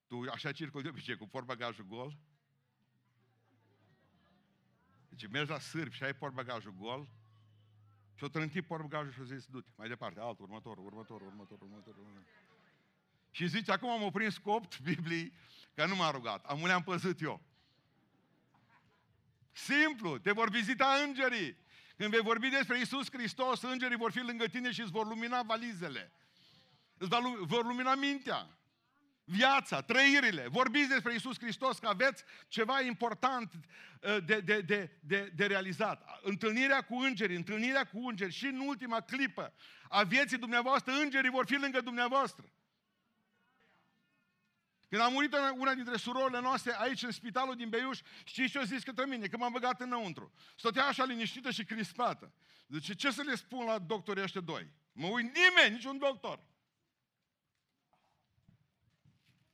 tu 0.06 0.24
așa 0.32 0.52
circul 0.52 0.82
de 0.82 0.88
obicei, 0.88 1.16
cu 1.16 1.28
porbagajul 1.28 1.86
gol? 1.86 2.18
Deci 5.08 5.26
mergi 5.26 5.50
la 5.50 5.58
sârbi 5.58 5.94
și 5.94 6.04
ai 6.04 6.14
porbagajul 6.14 6.74
gol 6.76 7.08
și 8.14 8.24
o 8.24 8.28
trântit 8.28 8.66
porbagajul 8.66 9.12
și 9.12 9.20
o 9.20 9.24
zis, 9.24 9.46
du-te, 9.46 9.70
mai 9.76 9.88
departe, 9.88 10.20
altul, 10.20 10.44
următorul, 10.44 10.84
următorul, 10.84 11.26
următorul, 11.26 11.66
următorul. 11.66 12.00
următorul. 12.00 12.49
Și 13.30 13.46
zice, 13.46 13.72
acum 13.72 13.88
am 13.88 14.10
prins 14.10 14.38
cu 14.38 14.50
opt 14.50 14.80
Biblii, 14.80 15.32
că 15.74 15.86
nu 15.86 15.96
m-a 15.96 16.10
rugat. 16.10 16.44
Am 16.44 16.64
le-am 16.64 16.82
păzit 16.82 17.20
eu. 17.20 17.42
Simplu, 19.52 20.18
te 20.18 20.32
vor 20.32 20.50
vizita 20.50 21.00
îngerii. 21.06 21.56
Când 21.96 22.10
vei 22.10 22.20
vorbi 22.20 22.48
despre 22.48 22.80
Isus 22.80 23.10
Hristos, 23.12 23.62
îngerii 23.62 23.96
vor 23.96 24.12
fi 24.12 24.18
lângă 24.18 24.46
tine 24.46 24.70
și 24.70 24.80
îți 24.80 24.90
vor 24.90 25.06
lumina 25.06 25.42
valizele. 25.42 26.12
Îți 26.98 27.10
vor 27.40 27.64
lumina 27.64 27.94
mintea, 27.94 28.58
viața, 29.24 29.80
trăirile. 29.80 30.46
Vorbiți 30.48 30.88
despre 30.88 31.14
Isus 31.14 31.38
Hristos 31.38 31.78
că 31.78 31.88
aveți 31.88 32.24
ceva 32.48 32.80
important 32.80 33.52
uh, 33.54 34.16
de, 34.24 34.40
de, 34.40 34.60
de, 34.60 34.90
de, 35.00 35.32
de 35.34 35.46
realizat. 35.46 36.20
Întâlnirea 36.22 36.82
cu 36.82 36.96
îngeri, 36.96 37.36
întâlnirea 37.36 37.84
cu 37.84 38.08
îngeri 38.08 38.32
și 38.32 38.46
în 38.46 38.58
ultima 38.58 39.00
clipă 39.00 39.52
a 39.88 40.02
vieții 40.02 40.38
dumneavoastră, 40.38 40.92
îngerii 40.92 41.30
vor 41.30 41.46
fi 41.46 41.54
lângă 41.54 41.80
dumneavoastră. 41.80 42.44
Când 44.90 45.02
a 45.02 45.08
murit 45.08 45.34
una 45.56 45.74
dintre 45.74 45.96
surorile 45.96 46.40
noastre 46.40 46.74
aici 46.78 47.02
în 47.02 47.10
spitalul 47.10 47.56
din 47.56 47.68
Beiuș, 47.68 48.00
știți 48.24 48.50
ce 48.50 48.58
a 48.58 48.64
zis 48.64 48.82
către 48.82 49.04
mine? 49.06 49.26
Că 49.26 49.36
m-am 49.36 49.52
băgat 49.52 49.80
înăuntru. 49.80 50.32
Stătea 50.56 50.86
așa 50.86 51.04
liniștită 51.04 51.50
și 51.50 51.64
crispată. 51.64 52.32
Zice, 52.68 52.94
ce 52.94 53.10
să 53.10 53.22
le 53.22 53.34
spun 53.34 53.64
la 53.64 53.78
doctorii 53.78 54.22
ăștia 54.22 54.40
doi? 54.40 54.72
Mă 54.92 55.06
uit 55.06 55.24
nimeni, 55.24 55.74
niciun 55.74 55.98
doctor. 55.98 56.44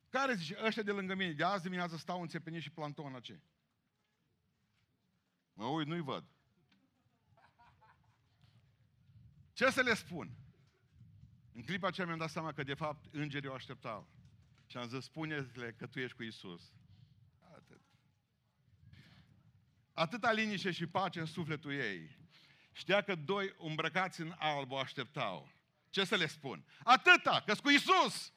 Care 0.08 0.34
zice, 0.34 0.58
ăștia 0.64 0.82
de 0.82 0.90
lângă 0.90 1.14
mine, 1.14 1.32
de 1.32 1.44
azi 1.44 1.62
dimineață 1.62 1.96
stau 1.96 2.20
în 2.20 2.28
țepenie 2.28 2.60
și 2.60 2.70
planton 2.70 3.20
ce? 3.20 3.40
Mă 5.52 5.64
uit, 5.64 5.86
nu-i 5.86 6.00
văd. 6.00 6.24
Ce 9.52 9.70
să 9.70 9.82
le 9.82 9.94
spun? 9.94 10.30
În 11.52 11.62
clipa 11.62 11.86
aceea 11.86 12.06
mi-am 12.06 12.18
dat 12.18 12.30
seama 12.30 12.52
că 12.52 12.62
de 12.62 12.74
fapt 12.74 13.14
îngerii 13.14 13.48
o 13.48 13.54
așteptau. 13.54 14.15
Și 14.66 14.76
am 14.76 14.88
zis, 14.88 15.04
spune-le 15.04 15.74
că 15.78 15.86
tu 15.86 16.00
ești 16.00 16.16
cu 16.16 16.22
Isus. 16.22 16.72
Atât. 17.54 17.80
Atâta 19.92 20.32
liniște 20.32 20.70
și 20.70 20.86
pace 20.86 21.20
în 21.20 21.26
sufletul 21.26 21.72
ei. 21.72 22.16
Știa 22.72 23.02
că 23.02 23.14
doi 23.14 23.54
îmbrăcați 23.58 24.20
în 24.20 24.34
alb 24.38 24.70
o 24.70 24.78
așteptau. 24.78 25.52
Ce 25.90 26.04
să 26.04 26.16
le 26.16 26.26
spun? 26.26 26.64
Atâta, 26.84 27.42
că 27.46 27.54
cu 27.54 27.70
Isus. 27.70 28.32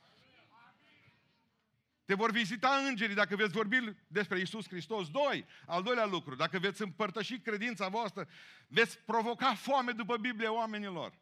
Te 2.05 2.13
vor 2.13 2.31
vizita 2.31 2.69
îngerii 2.87 3.15
dacă 3.15 3.35
veți 3.35 3.51
vorbi 3.51 3.77
despre 4.07 4.39
Isus 4.39 4.67
Hristos. 4.67 5.09
Doi, 5.09 5.45
al 5.65 5.83
doilea 5.83 6.05
lucru, 6.05 6.35
dacă 6.35 6.59
veți 6.59 6.81
împărtăși 6.81 7.39
credința 7.39 7.87
voastră, 7.87 8.27
veți 8.67 8.99
provoca 8.99 9.55
foame 9.55 9.91
după 9.91 10.17
Biblie 10.17 10.47
oamenilor. 10.47 11.13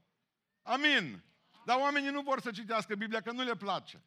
Amin. 0.62 1.24
Dar 1.66 1.78
oamenii 1.80 2.10
nu 2.10 2.22
vor 2.22 2.42
să 2.42 2.52
citească 2.52 2.96
Biblia, 2.96 3.22
că 3.22 3.32
nu 3.32 3.44
le 3.44 3.56
place. 3.56 4.02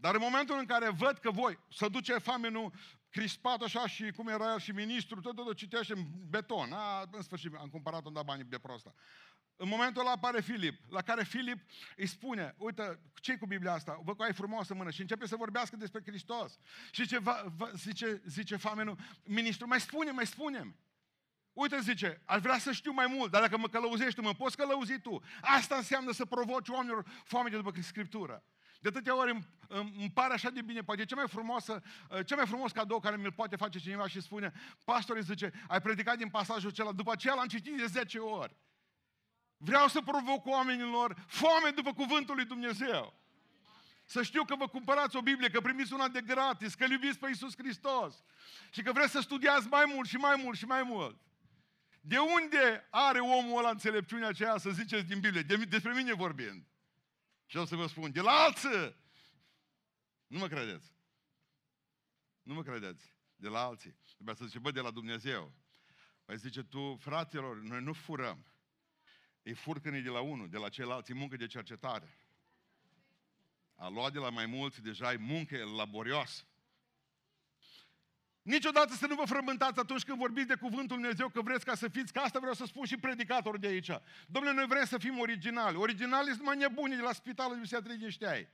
Dar 0.00 0.14
în 0.14 0.20
momentul 0.20 0.58
în 0.58 0.66
care 0.66 0.88
văd 0.88 1.18
că 1.18 1.30
voi 1.30 1.58
să 1.70 1.88
duce 1.88 2.18
famenul 2.18 2.72
crispat 3.10 3.60
așa 3.62 3.86
și 3.86 4.10
cum 4.10 4.28
era 4.28 4.52
el 4.52 4.58
și 4.58 4.70
ministru, 4.70 5.20
tot, 5.20 5.34
tot, 5.34 5.44
tot 5.44 5.56
citește 5.56 5.92
în 5.92 6.04
beton. 6.28 6.72
A, 6.72 7.08
în 7.10 7.22
sfârșit, 7.22 7.54
am 7.54 7.68
cumpărat, 7.68 8.04
un 8.04 8.12
dat 8.12 8.24
bani 8.24 8.44
de 8.44 8.58
prosta. 8.58 8.94
În 9.56 9.68
momentul 9.68 10.00
ăla 10.00 10.10
apare 10.10 10.40
Filip, 10.40 10.80
la 10.88 11.02
care 11.02 11.24
Filip 11.24 11.70
îi 11.96 12.06
spune, 12.06 12.54
uite, 12.58 13.00
ce 13.14 13.36
cu 13.36 13.46
Biblia 13.46 13.72
asta? 13.72 14.00
Vă 14.04 14.14
că 14.14 14.22
ai 14.22 14.32
frumoasă 14.32 14.74
mână 14.74 14.90
și 14.90 15.00
începe 15.00 15.26
să 15.26 15.36
vorbească 15.36 15.76
despre 15.76 16.02
Hristos. 16.06 16.58
Și 16.90 17.06
ce 17.06 17.18
va, 17.18 17.44
va, 17.56 17.70
zice, 17.74 18.22
zice 18.26 18.56
famenul, 18.56 18.96
ministru, 19.24 19.66
mai 19.66 19.80
spune, 19.80 20.10
mai 20.10 20.26
spune 20.26 20.74
Uite, 21.52 21.80
zice, 21.80 22.22
aș 22.24 22.40
vrea 22.40 22.58
să 22.58 22.72
știu 22.72 22.92
mai 22.92 23.06
mult, 23.06 23.30
dar 23.30 23.40
dacă 23.40 23.58
mă 23.58 23.68
călăuzești 23.68 24.20
mă 24.20 24.34
poți 24.34 24.56
călăuzi 24.56 25.00
tu. 25.00 25.22
Asta 25.40 25.76
înseamnă 25.76 26.12
să 26.12 26.24
provoci 26.24 26.68
oamenilor 26.68 27.22
foame 27.24 27.48
de 27.48 27.56
după 27.56 27.80
Scriptură. 27.80 28.44
De 28.80 28.88
atâtea 28.88 29.16
ori 29.16 29.30
îmi, 29.30 29.46
îmi 29.98 30.10
pare 30.14 30.32
așa 30.32 30.50
de 30.50 30.62
bine, 30.62 30.80
poate 30.80 31.04
cea 31.04 31.16
mai 31.16 31.28
frumoasă, 31.28 31.82
cea 32.26 32.36
mai 32.36 32.46
frumos 32.46 32.72
cadou 32.72 33.00
care 33.00 33.16
mi-l 33.16 33.32
poate 33.32 33.56
face 33.56 33.78
cineva 33.78 34.08
și 34.08 34.20
spune, 34.20 34.52
pastorii 34.84 35.22
zice, 35.22 35.52
ai 35.68 35.80
predicat 35.80 36.16
din 36.16 36.28
pasajul 36.28 36.70
acela, 36.70 36.92
după 36.92 37.12
aceea 37.12 37.34
l-am 37.34 37.46
citit 37.46 37.76
de 37.76 37.86
10 37.86 38.18
ori. 38.18 38.56
Vreau 39.56 39.88
să 39.88 40.00
provoc 40.00 40.46
oamenilor 40.46 41.24
foame 41.26 41.70
după 41.70 41.92
cuvântul 41.92 42.34
lui 42.34 42.44
Dumnezeu. 42.44 43.14
Să 44.04 44.22
știu 44.22 44.44
că 44.44 44.56
vă 44.56 44.68
cumpărați 44.68 45.16
o 45.16 45.20
Biblie, 45.20 45.50
că 45.50 45.60
primiți 45.60 45.92
una 45.92 46.08
de 46.08 46.20
gratis, 46.20 46.74
că 46.74 46.86
iubiți 46.90 47.18
pe 47.18 47.28
Iisus 47.28 47.56
Hristos 47.56 48.24
și 48.70 48.82
că 48.82 48.92
vreți 48.92 49.12
să 49.12 49.20
studiați 49.20 49.66
mai 49.66 49.84
mult 49.94 50.08
și 50.08 50.16
mai 50.16 50.40
mult 50.42 50.58
și 50.58 50.64
mai 50.64 50.82
mult. 50.82 51.18
De 52.00 52.18
unde 52.18 52.86
are 52.90 53.18
omul 53.18 53.58
ăla 53.58 53.70
înțelepciunea 53.70 54.28
aceea 54.28 54.58
să 54.58 54.70
ziceți 54.70 55.06
din 55.06 55.20
Biblie? 55.20 55.42
De, 55.42 55.56
despre 55.56 55.92
mine 55.92 56.12
vorbind. 56.14 56.64
Și 57.50 57.56
o 57.56 57.64
să 57.64 57.76
vă 57.76 57.86
spun, 57.86 58.12
de 58.12 58.20
la 58.20 58.32
alții. 58.32 58.96
Nu 60.26 60.38
mă 60.38 60.48
credeți. 60.48 60.92
Nu 62.42 62.54
mă 62.54 62.62
credeți. 62.62 63.14
De 63.36 63.48
la 63.48 63.60
alții. 63.60 63.96
Trebuie 64.14 64.34
să 64.34 64.44
zice, 64.44 64.58
bă, 64.58 64.70
de 64.70 64.80
la 64.80 64.90
Dumnezeu. 64.90 65.52
Păi 66.24 66.36
zice, 66.36 66.62
tu, 66.62 66.96
fratelor, 66.96 67.56
noi 67.56 67.82
nu 67.82 67.92
furăm. 67.92 68.46
Ei 69.42 69.54
fur 69.54 69.80
când 69.80 69.94
e 69.94 70.00
de 70.00 70.08
la 70.08 70.20
unul, 70.20 70.48
de 70.48 70.56
la 70.56 70.68
ceilalți, 70.68 71.10
e 71.10 71.14
muncă 71.14 71.36
de 71.36 71.46
cercetare. 71.46 72.18
A 73.74 73.88
luat 73.88 74.12
de 74.12 74.18
la 74.18 74.30
mai 74.30 74.46
mulți, 74.46 74.82
deja 74.82 75.12
e 75.12 75.16
muncă 75.16 75.64
laborioasă. 75.64 76.44
Niciodată 78.50 78.94
să 78.94 79.06
nu 79.06 79.14
vă 79.14 79.24
frământați 79.24 79.78
atunci 79.78 80.02
când 80.02 80.18
vorbiți 80.18 80.46
de 80.46 80.54
cuvântul 80.54 80.96
Dumnezeu 80.96 81.28
că 81.28 81.40
vreți 81.42 81.64
ca 81.64 81.74
să 81.74 81.88
fiți, 81.88 82.12
că 82.12 82.18
asta 82.18 82.38
vreau 82.38 82.54
să 82.54 82.64
spun 82.64 82.84
și 82.84 82.96
predicatorul 82.96 83.60
de 83.60 83.66
aici. 83.66 83.90
Domnule, 84.26 84.54
noi 84.54 84.66
vrem 84.66 84.84
să 84.84 84.98
fim 84.98 85.18
originali. 85.18 85.76
Originali 85.76 86.30
sunt 86.30 86.42
mai 86.42 86.56
nebuni 86.56 86.96
de 86.96 87.02
la 87.02 87.12
spitalul 87.12 87.54
de 87.54 87.60
psihiatrie 87.60 87.96
din 87.96 88.08
Șteai. 88.10 88.48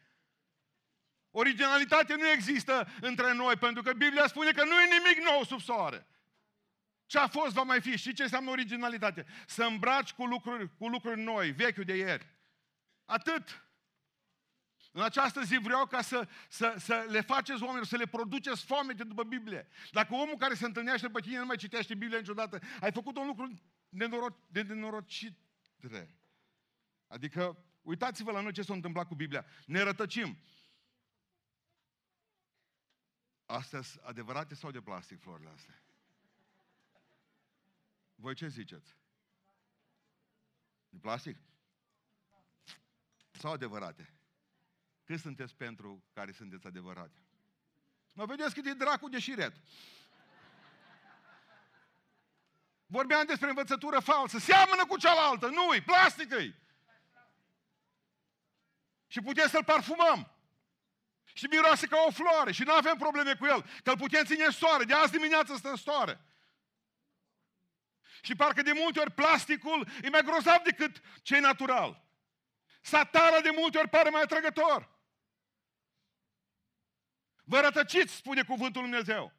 Originalitate 1.31 2.15
nu 2.15 2.29
există 2.29 2.89
între 3.01 3.33
noi, 3.35 3.57
pentru 3.57 3.83
că 3.83 3.93
Biblia 3.93 4.27
spune 4.27 4.51
că 4.51 4.65
nu 4.65 4.81
e 4.81 4.99
nimic 4.99 5.25
nou 5.31 5.45
sub 5.45 5.61
soare. 5.61 6.07
Ce 7.07 7.19
a 7.19 7.27
fost 7.27 7.53
va 7.53 7.63
mai 7.63 7.81
fi. 7.81 7.97
Și 7.97 8.13
ce 8.13 8.23
înseamnă 8.23 8.51
originalitate? 8.51 9.27
Să 9.47 9.65
îmbraci 9.65 10.13
cu 10.13 10.25
lucruri, 10.25 10.77
cu 10.79 10.89
lucruri 10.89 11.21
noi, 11.21 11.51
vechiul 11.51 11.85
de 11.85 11.97
ieri. 11.97 12.27
Atât. 13.05 13.66
În 14.97 15.03
această 15.03 15.43
zi 15.43 15.57
vreau 15.57 15.87
ca 15.87 16.03
să, 16.03 16.29
să, 16.49 16.75
să 16.79 17.07
le 17.09 17.21
faceți 17.21 17.63
oamenilor, 17.63 17.87
să 17.87 17.97
le 17.97 18.07
produceți 18.07 18.65
foamete 18.65 19.05
după 19.05 19.25
Biblie. 19.25 19.69
Dacă 19.93 20.15
omul 20.15 20.37
care 20.37 20.55
se 20.55 20.65
întâlnește 20.65 21.09
pe 21.09 21.21
tine 21.21 21.39
nu 21.39 21.47
mai 21.47 21.57
citește 21.57 21.95
Biblia 21.95 22.19
niciodată, 22.19 22.61
ai 22.81 22.93
făcut 22.93 23.17
un 23.17 23.27
lucru 23.27 23.55
de 24.49 24.63
nenorocire. 24.63 25.37
Adică, 27.07 27.65
uitați-vă 27.83 28.31
la 28.31 28.41
noi 28.41 28.53
ce 28.53 28.63
s-a 28.63 28.73
întâmplat 28.73 29.07
cu 29.07 29.15
Biblia. 29.15 29.47
Ne 29.67 29.81
rătăcim. 29.81 30.39
Astea 33.47 33.81
sunt 33.83 34.03
adevărate 34.05 34.55
sau 34.55 34.71
de 34.71 34.81
plastic, 34.81 35.21
florile 35.21 35.51
astea? 35.55 35.83
Voi 38.15 38.35
ce 38.35 38.49
ziceți? 38.49 38.97
De 40.89 40.99
plastic? 40.99 41.37
Sau 43.31 43.53
adevărate? 43.53 44.16
Cât 45.07 45.21
sunteți 45.21 45.55
pentru 45.55 46.05
care 46.13 46.33
sunteți 46.33 46.67
adevărate? 46.67 47.19
Mă 48.15 48.25
vedeți 48.25 48.55
cât 48.55 48.67
e 48.67 48.73
dracu 48.73 49.09
de 49.09 49.19
șiret. 49.19 49.53
Vorbeam 52.87 53.27
despre 53.27 53.49
învățătură 53.49 54.01
falsă. 54.01 54.39
Seamănă 54.39 54.87
cu 54.87 54.97
cealaltă. 54.97 55.47
Nu-i, 55.47 55.81
plastică-i. 55.81 56.55
Și 59.07 59.21
putem 59.21 59.49
să-l 59.49 59.65
parfumăm. 59.65 60.31
Și 61.25 61.47
miroase 61.47 61.87
ca 61.87 62.05
o 62.07 62.11
floare. 62.11 62.53
Și 62.53 62.63
nu 62.63 62.73
avem 62.73 62.97
probleme 62.97 63.35
cu 63.35 63.47
el. 63.47 63.63
Că 63.83 63.91
îl 63.91 63.97
putem 63.97 64.25
ține 64.25 64.45
în 64.45 64.51
soare. 64.51 64.85
De 64.85 64.95
azi 64.95 65.13
dimineață 65.13 65.57
stă 65.57 65.69
în 65.69 65.77
soare. 65.77 66.21
Și 68.23 68.35
parcă 68.35 68.63
de 68.63 68.73
multe 68.73 69.01
ori 69.01 69.13
plasticul 69.13 69.89
e 70.03 70.09
mai 70.09 70.23
grozav 70.23 70.63
decât 70.63 71.01
ce 71.23 71.39
natural. 71.39 72.05
Satana 72.81 73.41
de 73.41 73.51
multe 73.51 73.79
ori 73.79 73.89
pare 73.89 74.11
mai 74.11 74.23
atrăgător. 74.23 74.96
Vă 77.49 77.61
rătăciți, 77.61 78.15
spune 78.15 78.43
cuvântul 78.43 78.81
Lui 78.81 78.91
Dumnezeu. 78.91 79.33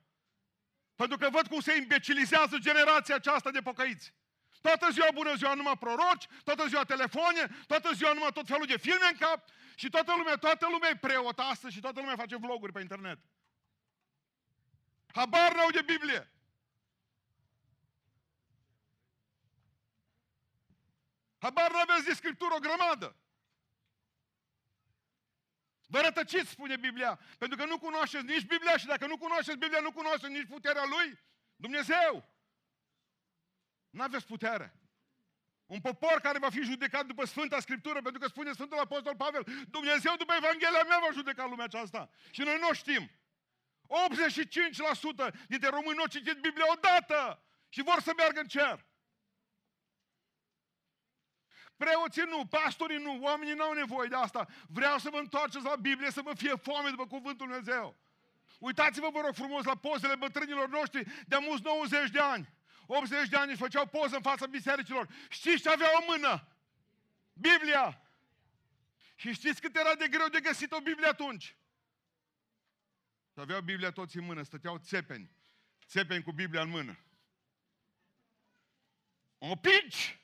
Pentru 0.96 1.18
că 1.18 1.30
văd 1.30 1.48
cum 1.48 1.60
se 1.60 1.76
imbecilizează 1.76 2.58
generația 2.58 3.16
aceasta 3.16 3.52
de 3.52 3.62
pocăiți. 3.62 4.14
Toată 4.62 4.92
ziua 4.92 5.08
bună 5.14 5.36
ziua 5.36 5.54
numai 5.54 5.78
proroci, 5.78 6.28
toată 6.44 6.68
ziua 6.68 6.84
telefoane, 6.84 7.48
toată 7.68 7.94
ziua 7.94 8.14
numai 8.14 8.32
tot 8.32 8.48
felul 8.48 8.66
de 8.66 8.78
filme 8.78 9.08
în 9.12 9.18
cap 9.18 9.50
și 9.76 9.90
toată 9.90 10.14
lumea, 10.18 10.36
toată 10.36 10.68
lumea 10.72 10.90
e 10.90 10.96
preot 10.96 11.40
astăzi 11.40 11.74
și 11.74 11.80
toată 11.80 12.00
lumea 12.00 12.16
face 12.16 12.36
vloguri 12.36 12.72
pe 12.72 12.80
internet. 12.80 13.20
Habar 15.14 15.56
n-au 15.56 15.70
de 15.70 15.82
Biblie. 15.82 16.32
Habar 21.38 21.72
n-aveți 21.72 22.06
de 22.06 22.14
Scriptură 22.14 22.54
o 22.54 22.60
grămadă. 22.60 23.16
Vă 25.88 26.01
rătăciți, 26.01 26.50
spune 26.50 26.77
Biblia, 26.77 27.20
pentru 27.38 27.58
că 27.58 27.65
nu 27.65 27.79
cunoașteți 27.79 28.25
nici 28.25 28.46
Biblia 28.46 28.77
și 28.77 28.86
dacă 28.86 29.08
nu 29.08 29.17
cunoașteți 29.17 29.58
Biblia, 29.58 29.79
nu 29.79 29.91
cunoașteți 29.91 30.32
nici 30.32 30.48
puterea 30.48 30.84
Lui. 30.86 31.20
Dumnezeu! 31.56 32.29
Nu 33.89 34.01
aveți 34.01 34.25
putere. 34.25 34.74
Un 35.65 35.82
popor 35.82 36.20
care 36.22 36.39
va 36.39 36.50
fi 36.50 36.62
judecat 36.62 37.06
după 37.06 37.25
Sfânta 37.25 37.60
Scriptură, 37.60 38.01
pentru 38.01 38.20
că 38.20 38.27
spune 38.27 38.51
Sfântul 38.53 38.79
Apostol 38.79 39.15
Pavel, 39.15 39.44
Dumnezeu 39.70 40.15
după 40.15 40.34
Evanghelia 40.38 40.84
mea 40.88 41.00
va 41.00 41.13
judeca 41.13 41.46
lumea 41.46 41.65
aceasta. 41.65 42.10
Și 42.32 42.41
noi 42.41 42.58
nu 42.60 42.74
știm. 42.74 43.12
85% 45.32 45.34
dintre 45.48 45.70
români 45.70 45.96
nu 45.96 46.01
au 46.01 46.08
citit 46.08 46.39
Biblia 46.39 46.65
odată 46.72 47.44
și 47.70 47.82
vor 47.82 48.01
să 48.01 48.13
meargă 48.17 48.39
în 48.39 48.48
cer. 48.48 48.86
Preoții 51.77 52.24
nu, 52.27 52.46
pastorii 52.46 52.98
nu, 52.98 53.19
oamenii 53.22 53.53
nu 53.53 53.63
au 53.63 53.74
nevoie 53.74 54.07
de 54.07 54.15
asta. 54.15 54.48
Vreau 54.67 54.98
să 54.98 55.10
vă 55.10 55.17
întoarceți 55.17 55.65
la 55.65 55.75
Biblie, 55.75 56.12
să 56.12 56.22
vă 56.22 56.34
fie 56.34 56.55
foame 56.55 56.89
după 56.89 57.07
Cuvântul 57.07 57.48
Dumnezeu. 57.48 57.96
Uitați-vă, 58.60 59.10
vă 59.12 59.19
rog 59.19 59.36
frumos, 59.36 59.65
la 59.65 59.75
pozele 59.75 60.15
bătrânilor 60.15 60.69
noștri 60.69 61.24
de 61.27 61.36
amus 61.36 61.62
90 61.62 62.10
de 62.10 62.19
ani. 62.19 62.53
80 62.86 63.29
de 63.29 63.38
ani 63.38 63.51
își 63.51 63.60
făceau 63.60 63.86
poză 63.86 64.15
în 64.15 64.22
fața 64.22 64.46
bisericilor. 64.46 65.07
Știți 65.29 65.62
ce 65.62 65.69
avea 65.69 65.89
o 66.00 66.05
mână? 66.07 66.48
Biblia. 67.34 68.01
Și 69.15 69.34
știți 69.34 69.62
cât 69.62 69.75
era 69.75 69.96
de 69.96 70.07
greu 70.07 70.27
de 70.27 70.39
găsit 70.39 70.72
o 70.72 70.79
Biblie 70.79 71.07
atunci? 71.07 71.43
Și 73.34 73.39
aveau 73.39 73.62
Biblia 73.62 73.91
toți 73.91 74.17
în 74.17 74.25
mână, 74.25 74.43
stăteau 74.43 74.77
țepeni. 74.77 75.31
Țepeni 75.88 76.24
cu 76.24 76.31
Biblia 76.31 76.62
în 76.62 76.69
mână. 76.69 77.00
O 79.38 79.55
pinci! 79.55 80.19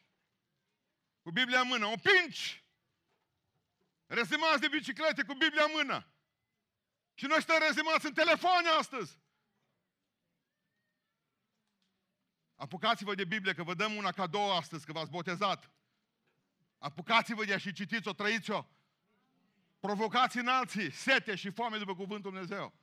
Cu 1.23 1.31
Biblia 1.31 1.59
în 1.59 1.67
mână, 1.67 1.85
o 1.85 1.95
pinci! 1.95 2.63
Rezimați 4.05 4.59
de 4.59 4.67
biciclete 4.67 5.23
cu 5.23 5.33
Biblia 5.33 5.63
în 5.63 5.71
mână. 5.75 6.07
Și 7.13 7.25
noi 7.25 7.41
stăm 7.41 7.57
rezimați 7.67 8.05
în 8.05 8.13
telefoane 8.13 8.67
astăzi. 8.67 9.19
Apucați-vă 12.55 13.15
de 13.15 13.25
Biblie, 13.25 13.53
că 13.53 13.63
vă 13.63 13.73
dăm 13.73 13.95
una 13.95 14.11
cadou 14.11 14.51
astăzi, 14.51 14.85
că 14.85 14.91
v-ați 14.91 15.11
botezat. 15.11 15.71
Apucați-vă 16.77 17.45
de 17.45 17.51
ea 17.51 17.57
și 17.57 17.73
citiți-o, 17.73 18.13
trăiți-o. 18.13 18.65
Provocați 19.79 20.37
în 20.37 20.47
alții 20.47 20.91
sete 20.91 21.35
și 21.35 21.51
foame 21.51 21.77
după 21.77 21.95
cuvântul 21.95 22.31
Dumnezeu. 22.31 22.73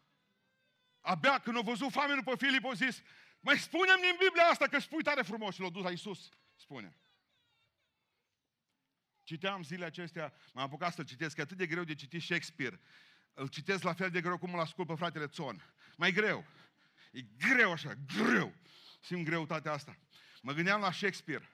Abia 1.01 1.39
când 1.39 1.57
au 1.57 1.63
văzut 1.63 1.93
foame 1.93 2.15
după 2.15 2.37
Filip, 2.37 2.65
au 2.65 2.73
zis, 2.73 3.03
mai 3.41 3.59
spune-mi 3.59 4.03
din 4.03 4.17
Biblia 4.19 4.47
asta 4.47 4.67
că 4.67 4.79
spui 4.79 5.03
tare 5.03 5.23
frumos 5.23 5.55
și 5.55 5.61
l-a 5.61 5.71
dus 5.71 5.83
la 5.83 5.91
Iisus, 5.91 6.29
spune. 6.57 6.97
Citeam 9.31 9.63
zilele 9.63 9.85
acestea, 9.85 10.33
m-am 10.53 10.65
apucat 10.65 10.95
să-l 10.95 11.05
citesc, 11.05 11.35
că 11.35 11.41
e 11.41 11.45
atât 11.45 11.57
de 11.57 11.67
greu 11.67 11.85
de 11.85 11.95
citit 11.95 12.23
Shakespeare. 12.23 12.81
Îl 13.35 13.47
citesc 13.47 13.83
la 13.83 13.93
fel 13.93 14.11
de 14.11 14.21
greu 14.21 14.39
cum 14.39 14.55
îl 14.55 14.61
ascult 14.61 14.87
pe 14.87 14.95
fratele 14.95 15.27
Țon. 15.27 15.65
Mai 15.97 16.13
greu. 16.13 16.45
E 17.13 17.21
greu 17.39 17.73
așa, 17.73 17.95
greu. 18.17 18.55
Simt 19.01 19.25
greutatea 19.25 19.73
asta. 19.73 19.97
Mă 20.43 20.53
gândeam 20.53 20.81
la 20.81 20.93
Shakespeare. 20.93 21.49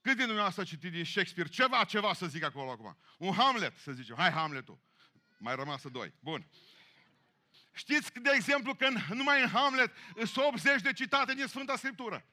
Cât 0.00 0.16
din 0.16 0.24
dumneavoastră 0.24 0.62
a 0.62 0.64
citit 0.64 0.92
din 0.92 1.04
Shakespeare? 1.04 1.48
Ceva, 1.48 1.84
ceva 1.84 2.14
să 2.14 2.26
zic 2.26 2.42
acolo 2.42 2.70
acum. 2.70 2.98
Un 3.18 3.32
Hamlet, 3.32 3.76
să 3.76 3.92
zicem. 3.92 4.16
Hai 4.16 4.30
Hamletul. 4.30 4.80
Mai 5.38 5.54
rămasă 5.54 5.88
doi. 5.88 6.14
Bun. 6.20 6.46
Știți, 7.72 8.12
de 8.12 8.30
exemplu, 8.34 8.74
că 8.74 8.88
numai 9.08 9.42
în 9.42 9.48
Hamlet 9.48 9.92
sunt 10.14 10.44
80 10.46 10.82
de 10.82 10.92
citate 10.92 11.34
din 11.34 11.46
Sfânta 11.46 11.76
Scriptură. 11.76 12.26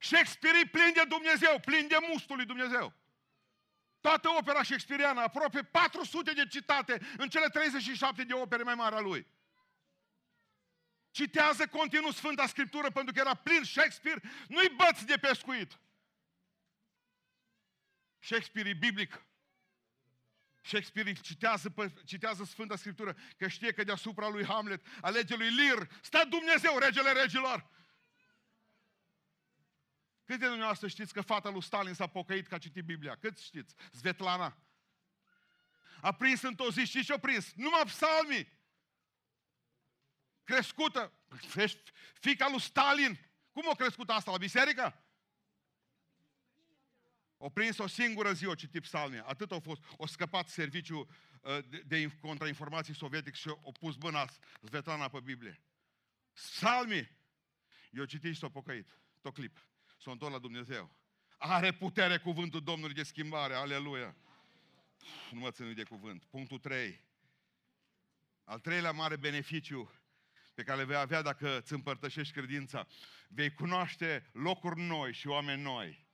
Shakespeare 0.00 0.58
e 0.58 0.66
plin 0.66 0.92
de 0.92 1.04
Dumnezeu, 1.08 1.60
plin 1.60 1.88
de 1.88 1.96
mustul 2.08 2.36
lui 2.36 2.44
Dumnezeu. 2.44 2.94
Toată 4.00 4.28
opera 4.28 4.62
shakespeariană, 4.62 5.20
aproape 5.20 5.62
400 5.62 6.32
de 6.32 6.46
citate 6.46 7.00
în 7.16 7.28
cele 7.28 7.48
37 7.48 8.24
de 8.24 8.34
opere 8.34 8.62
mai 8.62 8.74
mari 8.74 8.94
a 8.94 9.00
lui. 9.00 9.26
Citează 11.10 11.66
continuu 11.66 12.10
Sfânta 12.10 12.46
Scriptură 12.46 12.90
pentru 12.90 13.12
că 13.12 13.20
era 13.20 13.34
plin 13.34 13.64
Shakespeare, 13.64 14.20
nu-i 14.48 14.68
băți 14.68 15.06
de 15.06 15.16
pescuit. 15.16 15.78
Shakespeare 18.18 18.68
e 18.68 18.74
biblic. 18.74 19.24
Shakespeare 20.62 21.12
citează, 21.12 21.74
citează 22.04 22.44
Sfânta 22.44 22.76
Scriptură, 22.76 23.16
că 23.36 23.48
știe 23.48 23.72
că 23.72 23.84
deasupra 23.84 24.28
lui 24.28 24.44
Hamlet, 24.44 24.86
alege 25.00 25.36
lui 25.36 25.54
Lear, 25.54 25.88
stă 26.02 26.24
Dumnezeu, 26.28 26.78
regele 26.78 27.12
regilor. 27.12 27.68
Cât 30.30 30.38
de 30.38 30.46
dumneavoastră 30.46 30.88
știți 30.88 31.12
că 31.12 31.20
fata 31.20 31.50
lui 31.50 31.62
Stalin 31.62 31.94
s-a 31.94 32.06
pocăit 32.06 32.46
că 32.46 32.54
a 32.54 32.58
citit 32.58 32.84
Biblia? 32.84 33.16
Cât 33.16 33.38
știți? 33.38 33.74
Svetlana. 33.92 34.56
A 36.00 36.12
prins 36.12 36.42
într-o 36.42 36.70
zi, 36.70 36.84
știți 36.84 37.06
ce 37.06 37.12
a 37.12 37.18
prins? 37.18 37.52
Numai 37.54 37.82
psalmii. 37.84 38.48
Crescută. 40.44 41.12
Fica 42.20 42.48
lui 42.50 42.60
Stalin. 42.60 43.18
Cum 43.52 43.68
a 43.68 43.74
crescut 43.74 44.10
asta? 44.10 44.30
La 44.30 44.36
biserică? 44.36 45.04
O 47.36 47.48
prins 47.48 47.78
o 47.78 47.86
singură 47.86 48.32
zi, 48.32 48.46
o 48.46 48.54
citit 48.54 48.82
psalmii. 48.82 49.20
Atât 49.20 49.52
au 49.52 49.60
fost. 49.60 49.82
O 49.96 50.06
scăpat 50.06 50.48
serviciul 50.48 51.08
uh, 51.40 51.58
de, 51.68 51.78
de 51.78 52.16
contrainformații 52.20 52.94
sovietic 52.94 53.34
și 53.34 53.48
o 53.48 53.72
pus 53.72 53.96
mâna 53.96 54.28
Svetlana 54.62 55.08
pe 55.08 55.20
Biblie. 55.20 55.62
Psalmii. 56.32 57.10
Eu 57.90 58.04
citit 58.04 58.32
și 58.32 58.38
s-o 58.38 58.48
pocăit. 58.48 58.98
Tot 59.20 59.34
clip. 59.34 59.68
S-o 60.02 60.10
întors 60.10 60.32
la 60.32 60.38
Dumnezeu. 60.38 60.90
Are 61.38 61.72
putere 61.72 62.18
cuvântul 62.18 62.62
Domnului 62.62 62.94
de 62.94 63.02
schimbare. 63.02 63.54
Aleluia. 63.54 64.16
Nu 65.30 65.38
mă 65.38 65.50
țin 65.50 65.74
de 65.74 65.82
cuvânt. 65.82 66.24
Punctul 66.24 66.58
3. 66.58 67.00
Al 68.44 68.58
treilea 68.58 68.92
mare 68.92 69.16
beneficiu 69.16 69.92
pe 70.54 70.62
care 70.62 70.78
le 70.78 70.84
vei 70.84 70.96
avea 70.96 71.22
dacă 71.22 71.58
îți 71.58 71.72
împărtășești 71.72 72.32
credința. 72.32 72.86
Vei 73.28 73.54
cunoaște 73.54 74.30
locuri 74.32 74.80
noi 74.80 75.12
și 75.12 75.26
oameni 75.26 75.62
noi. 75.62 76.08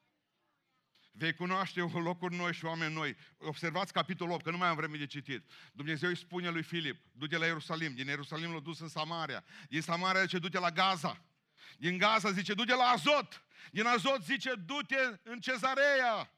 Vei 1.13 1.35
cunoaște 1.35 1.81
locuri 1.81 2.35
noi 2.35 2.53
și 2.55 2.65
oameni 2.65 2.95
noi. 2.95 3.17
Observați 3.39 3.93
capitolul 3.93 4.35
8, 4.35 4.45
că 4.45 4.51
nu 4.51 4.57
mai 4.57 4.69
am 4.69 4.77
vreme 4.77 4.97
de 4.97 5.07
citit. 5.07 5.51
Dumnezeu 5.73 6.09
îi 6.09 6.17
spune 6.17 6.49
lui 6.49 6.63
Filip, 6.63 7.05
du-te 7.13 7.37
la 7.37 7.47
Ierusalim. 7.47 7.95
Din 7.95 8.07
Ierusalim 8.07 8.53
l-a 8.53 8.61
dus 8.61 8.81
în 8.81 8.89
Samaria. 8.89 9.45
Din 9.69 9.81
Samaria 9.81 10.23
zice, 10.23 10.39
du-te 10.39 10.59
la 10.59 10.71
Gaza. 10.71 11.25
Din 11.77 11.99
Gaza 11.99 12.31
zice, 12.31 12.55
du-te 12.55 12.75
la 12.75 12.85
Azot. 12.85 13.45
Din 13.71 13.87
Azot 13.87 14.23
zice, 14.25 14.55
du-te 14.55 15.21
în 15.23 15.41
Cezarea. 15.41 16.31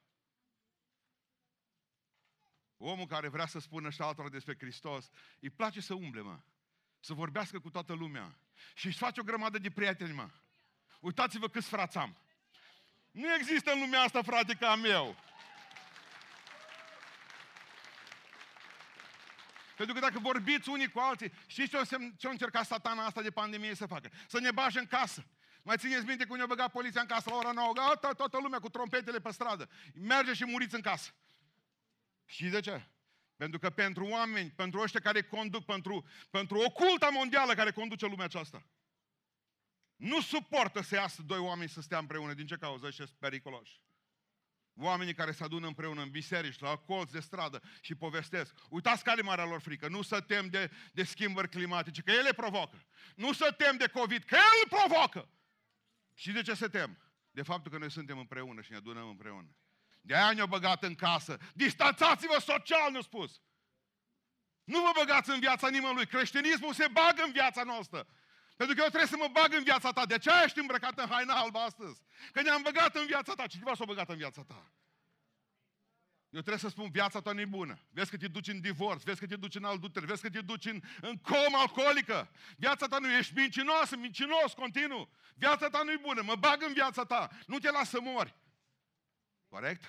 Omul 2.76 3.06
care 3.06 3.28
vrea 3.28 3.46
să 3.46 3.58
spună 3.58 3.90
și 3.90 4.00
altora 4.00 4.28
despre 4.28 4.56
Hristos, 4.58 5.10
îi 5.40 5.50
place 5.50 5.80
să 5.80 5.94
umble, 5.94 6.20
mă. 6.20 6.38
Să 7.00 7.14
vorbească 7.14 7.60
cu 7.60 7.70
toată 7.70 7.92
lumea. 7.92 8.38
Și 8.74 8.86
își 8.86 8.98
face 8.98 9.20
o 9.20 9.24
grămadă 9.24 9.58
de 9.58 9.70
prieteni, 9.70 10.12
mă. 10.12 10.30
Uitați-vă 11.00 11.48
câți 11.48 11.68
frați 11.68 11.98
am. 11.98 12.18
Nu 13.10 13.34
există 13.34 13.72
în 13.72 13.80
lumea 13.80 14.00
asta, 14.00 14.22
frate, 14.22 14.54
ca 14.54 14.76
meu. 14.76 15.16
Pentru 19.78 19.94
că 19.94 20.00
dacă 20.00 20.18
vorbiți 20.18 20.68
unii 20.68 20.90
cu 20.90 20.98
alții, 20.98 21.32
știți 21.46 21.68
ce 21.68 21.96
ce 22.16 22.26
a 22.26 22.30
încercat 22.30 22.66
satana 22.66 23.04
asta 23.04 23.22
de 23.22 23.30
pandemie 23.30 23.74
să 23.74 23.86
facă? 23.86 24.10
Să 24.28 24.40
ne 24.40 24.50
bage 24.50 24.78
în 24.78 24.86
casă. 24.86 25.26
Mai 25.62 25.76
țineți 25.76 26.06
minte 26.06 26.24
cum 26.24 26.36
ne-a 26.36 26.46
băgat 26.46 26.70
poliția 26.70 27.00
în 27.00 27.06
casă 27.06 27.30
la 27.30 27.36
ora 27.36 27.52
9? 27.52 27.72
Gata, 27.72 28.12
toată 28.12 28.38
lumea 28.42 28.58
cu 28.58 28.68
trompetele 28.68 29.20
pe 29.20 29.30
stradă. 29.32 29.68
Merge 29.94 30.32
și 30.32 30.44
muriți 30.44 30.74
în 30.74 30.80
casă. 30.80 31.10
Și 32.24 32.48
de 32.48 32.60
ce? 32.60 32.88
Pentru 33.36 33.58
că 33.58 33.70
pentru 33.70 34.06
oameni, 34.06 34.50
pentru 34.50 34.80
ăștia 34.80 35.00
care 35.00 35.22
conduc, 35.22 35.64
pentru, 35.64 36.06
pentru 36.30 36.58
oculta 36.58 37.08
mondială 37.08 37.54
care 37.54 37.70
conduce 37.70 38.06
lumea 38.06 38.24
aceasta, 38.24 38.66
nu 39.96 40.20
suportă 40.20 40.82
să 40.82 40.94
iasă 40.94 41.22
doi 41.22 41.38
oameni 41.38 41.68
să 41.68 41.80
stea 41.80 41.98
împreună. 41.98 42.32
Din 42.32 42.46
ce 42.46 42.56
cauză? 42.56 42.90
Și 42.90 42.96
sunt 42.96 43.10
periculoși. 43.18 43.80
Oamenii 44.80 45.14
care 45.14 45.32
se 45.32 45.44
adună 45.44 45.66
împreună 45.66 46.02
în 46.02 46.10
biserici, 46.10 46.58
la 46.58 46.76
colț 46.76 47.10
de 47.10 47.20
stradă 47.20 47.62
și 47.80 47.94
povestesc. 47.94 48.54
Uitați 48.68 49.04
care 49.04 49.22
marea 49.22 49.44
lor 49.44 49.60
frică. 49.60 49.88
Nu 49.88 50.02
să 50.02 50.20
tem 50.20 50.48
de, 50.48 50.70
de 50.92 51.04
schimbări 51.04 51.48
climatice, 51.48 52.02
că 52.02 52.10
ele 52.10 52.32
provocă. 52.32 52.86
Nu 53.16 53.32
să 53.32 53.54
tem 53.56 53.76
de 53.76 53.88
COVID, 53.88 54.24
că 54.24 54.34
el 54.34 54.78
provocă. 54.78 55.28
Și 56.14 56.32
de 56.32 56.42
ce 56.42 56.54
se 56.54 56.68
tem? 56.68 56.98
De 57.30 57.42
faptul 57.42 57.70
că 57.70 57.78
noi 57.78 57.90
suntem 57.90 58.18
împreună 58.18 58.60
și 58.60 58.70
ne 58.70 58.76
adunăm 58.76 59.08
împreună. 59.08 59.56
De 60.00 60.14
aia 60.14 60.32
ne-au 60.32 60.46
băgat 60.46 60.82
în 60.82 60.94
casă. 60.94 61.38
Distanțați-vă 61.54 62.38
social, 62.40 62.92
nu 62.92 63.00
spus. 63.00 63.40
Nu 64.64 64.80
vă 64.80 64.90
băgați 64.94 65.30
în 65.30 65.40
viața 65.40 65.68
nimănui. 65.68 66.06
Creștinismul 66.06 66.72
se 66.72 66.88
bagă 66.92 67.22
în 67.22 67.32
viața 67.32 67.62
noastră. 67.62 68.06
Pentru 68.58 68.76
că 68.76 68.82
eu 68.82 68.88
trebuie 68.88 69.10
să 69.10 69.16
mă 69.16 69.28
bag 69.32 69.52
în 69.52 69.62
viața 69.62 69.90
ta. 69.90 70.06
De 70.06 70.18
ce 70.18 70.30
ești 70.44 70.58
îmbrăcat 70.58 70.98
în 70.98 71.08
haina 71.08 71.34
albă 71.34 71.58
astăzi? 71.58 72.02
Că 72.32 72.42
ne-am 72.42 72.62
băgat 72.62 72.96
în 72.96 73.06
viața 73.06 73.34
ta. 73.34 73.46
Cineva 73.46 73.74
s-a 73.74 73.84
băgat 73.84 74.08
în 74.08 74.16
viața 74.16 74.42
ta. 74.42 74.72
Eu 76.30 76.40
trebuie 76.40 76.58
să 76.58 76.68
spun, 76.68 76.90
viața 76.90 77.20
ta 77.20 77.32
nu 77.32 77.40
e 77.40 77.44
bună. 77.44 77.78
Vezi 77.90 78.10
că 78.10 78.16
te 78.16 78.28
duci 78.28 78.48
în 78.48 78.60
divorț, 78.60 79.02
vezi 79.02 79.20
că 79.20 79.26
te 79.26 79.36
duci 79.36 79.54
în 79.54 79.64
adulter, 79.64 80.04
vezi 80.04 80.22
că 80.22 80.30
te 80.30 80.40
duci 80.40 80.64
în, 80.64 80.82
în 81.00 81.16
comă 81.16 81.58
alcoolică. 81.58 82.30
Viața 82.56 82.86
ta 82.86 82.98
nu 82.98 83.12
ești 83.12 83.34
mincinos, 83.34 83.96
mincinos, 83.96 84.52
continuu. 84.52 85.08
Viața 85.34 85.68
ta 85.68 85.82
nu 85.82 85.90
e 85.90 85.96
bună, 85.96 86.22
mă 86.22 86.34
bag 86.34 86.62
în 86.62 86.72
viața 86.72 87.04
ta, 87.04 87.30
nu 87.46 87.58
te 87.58 87.70
las 87.70 87.88
să 87.88 88.00
mori. 88.00 88.34
Corect? 89.48 89.84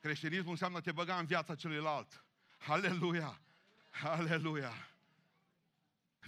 Creștinismul 0.00 0.50
înseamnă 0.50 0.80
te 0.80 0.92
băga 0.92 1.18
în 1.18 1.26
viața 1.26 1.54
celuilalt. 1.54 2.24
Aleluia! 2.66 3.40
Aleluia! 4.02 4.95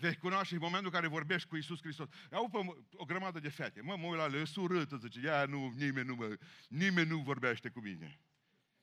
Vei 0.01 0.17
cunoaște 0.17 0.55
în 0.55 0.61
momentul 0.61 0.87
în 0.87 0.93
care 0.93 1.07
vorbești 1.07 1.49
cu 1.49 1.57
Isus 1.57 1.81
Hristos. 1.81 2.09
Au 2.31 2.49
pe 2.49 2.59
o 2.97 3.05
grămadă 3.05 3.41
de 3.41 3.49
fete. 3.49 3.81
Mă, 3.81 3.97
mă 3.97 4.07
uit 4.07 4.17
la 4.17 4.27
le 4.27 4.45
surâtă, 4.45 4.97
zice, 4.97 5.21
ia, 5.21 5.45
nu, 5.45 5.73
nimeni 5.77 6.07
nu, 6.07 6.15
mă, 6.15 6.37
nimeni 6.69 7.09
nu 7.09 7.19
vorbește 7.19 7.69
cu 7.69 7.81
mine. 7.81 8.21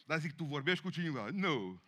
Dar 0.05 0.19
zic, 0.19 0.35
tu 0.35 0.43
vorbești 0.43 0.83
cu 0.83 0.89
cineva? 0.89 1.27
Nu. 1.31 1.81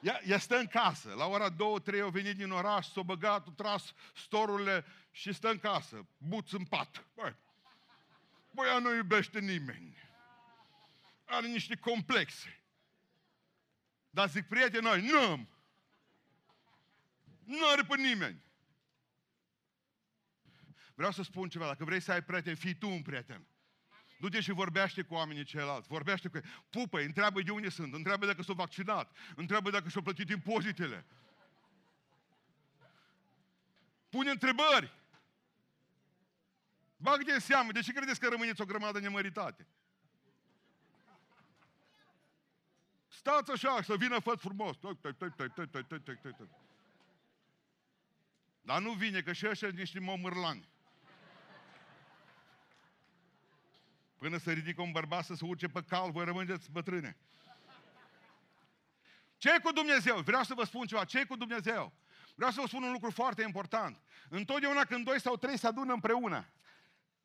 Ea, 0.00 0.20
ea 0.26 0.38
stă 0.38 0.56
în 0.56 0.66
casă. 0.66 1.14
La 1.16 1.26
ora 1.26 1.48
două, 1.48 1.80
trei 1.80 2.00
au 2.00 2.10
venit 2.10 2.36
din 2.36 2.50
oraș, 2.50 2.86
s-au 2.86 3.02
băgat, 3.02 3.46
au 3.46 3.52
tras 3.52 3.92
storurile 4.14 4.84
și 5.10 5.32
stă 5.32 5.50
în 5.50 5.58
casă. 5.58 6.08
Buț 6.18 6.52
în 6.52 6.64
pat. 6.64 7.06
Băi, 7.14 7.36
băi 8.50 8.68
ea 8.68 8.78
nu 8.78 8.94
iubește 8.94 9.40
nimeni. 9.40 9.96
Are 11.24 11.46
niște 11.46 11.76
complexe. 11.76 12.60
Dar 14.10 14.28
zic, 14.28 14.46
prieteni, 14.46 14.84
noi, 14.84 15.00
nu 15.00 15.48
nu 17.46 17.68
are 17.72 17.82
pe 17.82 17.96
nimeni. 17.96 18.44
Vreau 20.94 21.12
să 21.12 21.22
spun 21.22 21.48
ceva, 21.48 21.66
dacă 21.66 21.84
vrei 21.84 22.00
să 22.00 22.12
ai 22.12 22.22
prieten, 22.22 22.54
fii 22.54 22.74
tu 22.74 22.88
un 22.88 23.02
prieten. 23.02 23.46
Du-te 24.18 24.40
și 24.40 24.52
vorbește 24.52 25.02
cu 25.02 25.14
oamenii 25.14 25.44
ceilalți, 25.44 25.88
vorbește 25.88 26.28
cu 26.28 26.36
ei. 26.36 26.44
Pupă 26.70 27.00
întreabă 27.00 27.40
de 27.42 27.50
unde 27.50 27.68
sunt, 27.68 27.94
întreabă 27.94 28.26
dacă 28.26 28.42
s-au 28.42 28.54
vaccinat, 28.54 29.16
întreabă 29.36 29.70
dacă 29.70 29.88
și-au 29.88 30.02
plătit 30.02 30.28
impozitele. 30.28 31.06
pune 34.16 34.30
întrebări. 34.30 34.92
Bagă-te 36.96 37.32
în 37.32 37.40
seamă, 37.40 37.72
de 37.72 37.80
ce 37.80 37.92
credeți 37.92 38.20
că 38.20 38.28
rămâneți 38.28 38.60
o 38.60 38.64
grămadă 38.64 38.98
nemăritate? 38.98 39.66
Stați 43.08 43.50
așa, 43.50 43.82
să 43.82 43.96
vină 43.96 44.18
făt 44.18 44.40
frumos. 44.40 44.76
Dar 48.66 48.80
nu 48.80 48.92
vine, 48.92 49.20
că 49.20 49.32
și 49.32 49.46
ăștia 49.48 49.68
niște 49.68 50.00
momârlani. 50.00 50.68
Până 54.18 54.38
să 54.38 54.52
ridică 54.52 54.82
un 54.82 54.92
bărbat 54.92 55.24
să 55.24 55.34
se 55.34 55.44
urce 55.44 55.68
pe 55.68 55.82
cal, 55.82 56.10
voi 56.10 56.24
rămâneți 56.24 56.70
bătrâne. 56.70 57.16
ce 59.36 59.58
cu 59.62 59.72
Dumnezeu? 59.72 60.18
Vreau 60.18 60.42
să 60.42 60.54
vă 60.54 60.64
spun 60.64 60.86
ceva. 60.86 61.04
ce 61.04 61.24
cu 61.24 61.36
Dumnezeu? 61.36 61.92
Vreau 62.34 62.50
să 62.50 62.60
vă 62.60 62.66
spun 62.66 62.82
un 62.82 62.92
lucru 62.92 63.10
foarte 63.10 63.42
important. 63.42 64.00
Întotdeauna 64.28 64.84
când 64.84 65.04
doi 65.04 65.20
sau 65.20 65.36
trei 65.36 65.58
se 65.58 65.66
adună 65.66 65.92
împreună, 65.92 66.48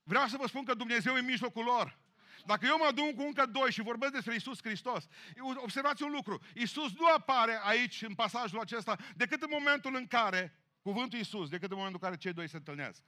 vreau 0.03 0.27
să 0.27 0.37
vă 0.37 0.47
spun 0.47 0.63
că 0.63 0.73
Dumnezeu 0.73 1.15
e 1.15 1.19
în 1.19 1.25
mijlocul 1.25 1.63
lor. 1.63 1.97
Dacă 2.45 2.65
eu 2.65 2.77
mă 2.77 2.85
adun 2.85 3.13
cu 3.13 3.21
încă 3.21 3.45
doi 3.45 3.71
și 3.71 3.81
vorbesc 3.81 4.11
despre 4.11 4.35
Isus 4.35 4.59
Hristos, 4.63 5.07
observați 5.55 6.03
un 6.03 6.11
lucru. 6.11 6.41
Isus 6.53 6.93
nu 6.93 7.05
apare 7.05 7.59
aici, 7.63 8.01
în 8.01 8.15
pasajul 8.15 8.59
acesta, 8.59 8.97
decât 9.15 9.41
în 9.41 9.49
momentul 9.51 9.95
în 9.95 10.07
care, 10.07 10.60
cuvântul 10.81 11.19
Isus, 11.19 11.49
decât 11.49 11.69
în 11.69 11.77
momentul 11.77 11.99
în 12.01 12.09
care 12.09 12.21
cei 12.21 12.33
doi 12.33 12.47
se 12.47 12.57
întâlnesc. 12.57 13.03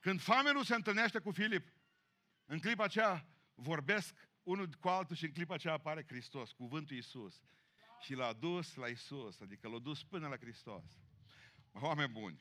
Când 0.00 0.20
famenul 0.20 0.64
se 0.64 0.74
întâlnește 0.74 1.18
cu 1.18 1.30
Filip, 1.30 1.72
în 2.44 2.58
clipa 2.58 2.84
aceea 2.84 3.26
vorbesc 3.54 4.28
unul 4.42 4.68
cu 4.80 4.88
altul 4.88 5.16
și 5.16 5.24
în 5.24 5.32
clipa 5.32 5.54
aceea 5.54 5.72
apare 5.72 6.04
Hristos, 6.08 6.52
cuvântul 6.52 6.96
Isus. 6.96 7.42
Și 8.00 8.14
l-a 8.14 8.32
dus 8.32 8.74
la 8.74 8.86
Isus, 8.86 9.40
adică 9.40 9.68
l-a 9.68 9.78
dus 9.78 10.04
până 10.04 10.28
la 10.28 10.36
Hristos. 10.36 10.84
Oameni 11.72 12.12
buni, 12.12 12.40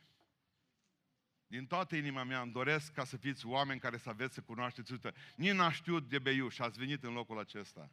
din 1.48 1.67
toată 1.67 1.95
inima 1.95 2.24
mea 2.24 2.41
îmi 2.41 2.52
doresc 2.52 2.93
ca 2.93 3.04
să 3.04 3.17
fiți 3.17 3.45
oameni 3.45 3.80
care 3.80 3.98
să 3.98 4.10
aveți 4.10 4.34
să 4.34 4.41
cunoașteți. 4.41 4.91
Uite, 4.91 5.13
nici 5.36 5.54
n-a 5.54 5.72
știut 5.72 6.10
de 6.10 6.19
beiuș 6.19 6.54
și 6.54 6.62
ați 6.62 6.78
venit 6.78 7.04
în 7.04 7.13
locul 7.13 7.39
acesta. 7.39 7.91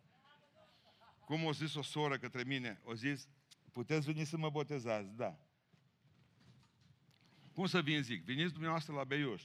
Cum 1.25 1.45
o 1.45 1.53
zis 1.53 1.75
o 1.75 1.83
soră 1.83 2.19
către 2.19 2.43
mine? 2.45 2.81
O 2.83 2.95
zis, 2.95 3.29
puteți 3.73 4.07
veni 4.13 4.25
să 4.25 4.37
mă 4.37 4.51
botezați? 4.51 5.09
Da. 5.15 5.46
Cum 7.57 7.67
să 7.67 7.81
vin 7.81 8.03
zic? 8.03 8.25
Veniți 8.25 8.53
dumneavoastră 8.53 8.95
la 8.95 9.05
Beiuș. 9.05 9.43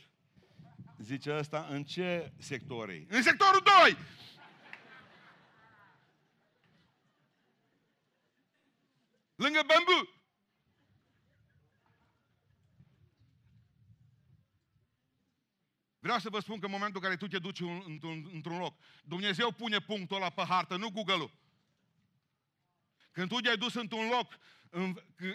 Zice 0.97 1.37
ăsta, 1.37 1.67
în 1.69 1.83
ce 1.83 2.33
sector 2.37 2.89
e? 2.89 3.05
În 3.09 3.21
sectorul 3.21 3.61
2! 3.83 3.97
Lângă 9.35 9.59
bambu. 9.67 10.09
Vreau 15.99 16.19
să 16.19 16.29
vă 16.29 16.39
spun 16.39 16.59
că 16.59 16.65
în 16.65 16.71
momentul 16.71 16.95
în 16.95 17.07
care 17.07 17.17
tu 17.17 17.27
te 17.27 17.39
duci 17.39 17.59
într-un, 17.59 18.29
într-un 18.33 18.57
loc, 18.57 18.77
Dumnezeu 19.03 19.51
pune 19.51 19.79
punctul 19.79 20.15
ăla 20.15 20.29
pe 20.29 20.43
hartă, 20.47 20.75
nu 20.75 20.89
Google-ul. 20.89 21.31
Când 23.11 23.29
tu 23.29 23.39
te-ai 23.39 23.57
dus 23.57 23.73
într-un 23.73 24.07
loc, 24.07 24.39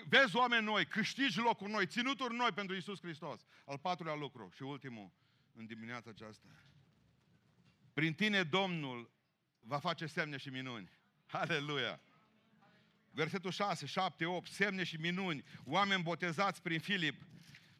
vezi 0.09 0.37
oameni 0.37 0.65
noi, 0.65 0.87
câștigi 0.87 1.39
locuri 1.39 1.71
noi, 1.71 1.87
ținuturi 1.87 2.35
noi 2.35 2.53
pentru 2.53 2.77
Isus 2.77 3.01
Hristos. 3.01 3.47
Al 3.65 3.79
patrulea 3.79 4.15
lucru 4.15 4.51
și 4.55 4.63
ultimul 4.63 5.13
în 5.53 5.67
dimineața 5.67 6.11
aceasta. 6.11 6.49
Prin 7.93 8.15
tine 8.15 8.43
Domnul 8.43 9.11
va 9.61 9.79
face 9.79 10.07
semne 10.07 10.37
și 10.37 10.49
minuni. 10.49 10.91
Aleluia! 11.31 12.01
Versetul 13.11 13.51
6, 13.51 13.87
7, 13.87 14.25
8, 14.25 14.51
semne 14.51 14.85
și 14.85 14.97
minuni, 14.97 15.45
oameni 15.65 16.03
botezați 16.03 16.63
prin 16.63 16.81
Filip. 16.81 17.23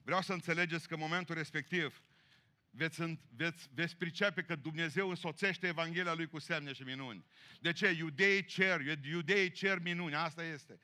Vreau 0.03 0.23
să 0.23 0.33
înțelegeți 0.33 0.89
că 0.89 0.95
în 0.95 1.01
momentul 1.01 1.35
respectiv 1.35 2.03
veți, 2.77 3.19
veți, 3.37 3.69
veți 3.75 3.97
pricepe 3.97 4.43
că 4.43 4.57
Dumnezeu 4.57 5.09
însoțește 5.09 5.67
Evanghelia 5.67 6.15
Lui 6.15 6.27
cu 6.27 6.39
semne 6.39 6.73
și 6.73 6.83
minuni. 6.83 7.25
De 7.61 7.73
ce? 7.73 7.91
Iudeii 7.91 8.45
cer, 8.45 8.81
iudeii 9.03 9.51
cer 9.51 9.79
minuni, 9.83 10.15
asta 10.15 10.45
este. 10.45 10.81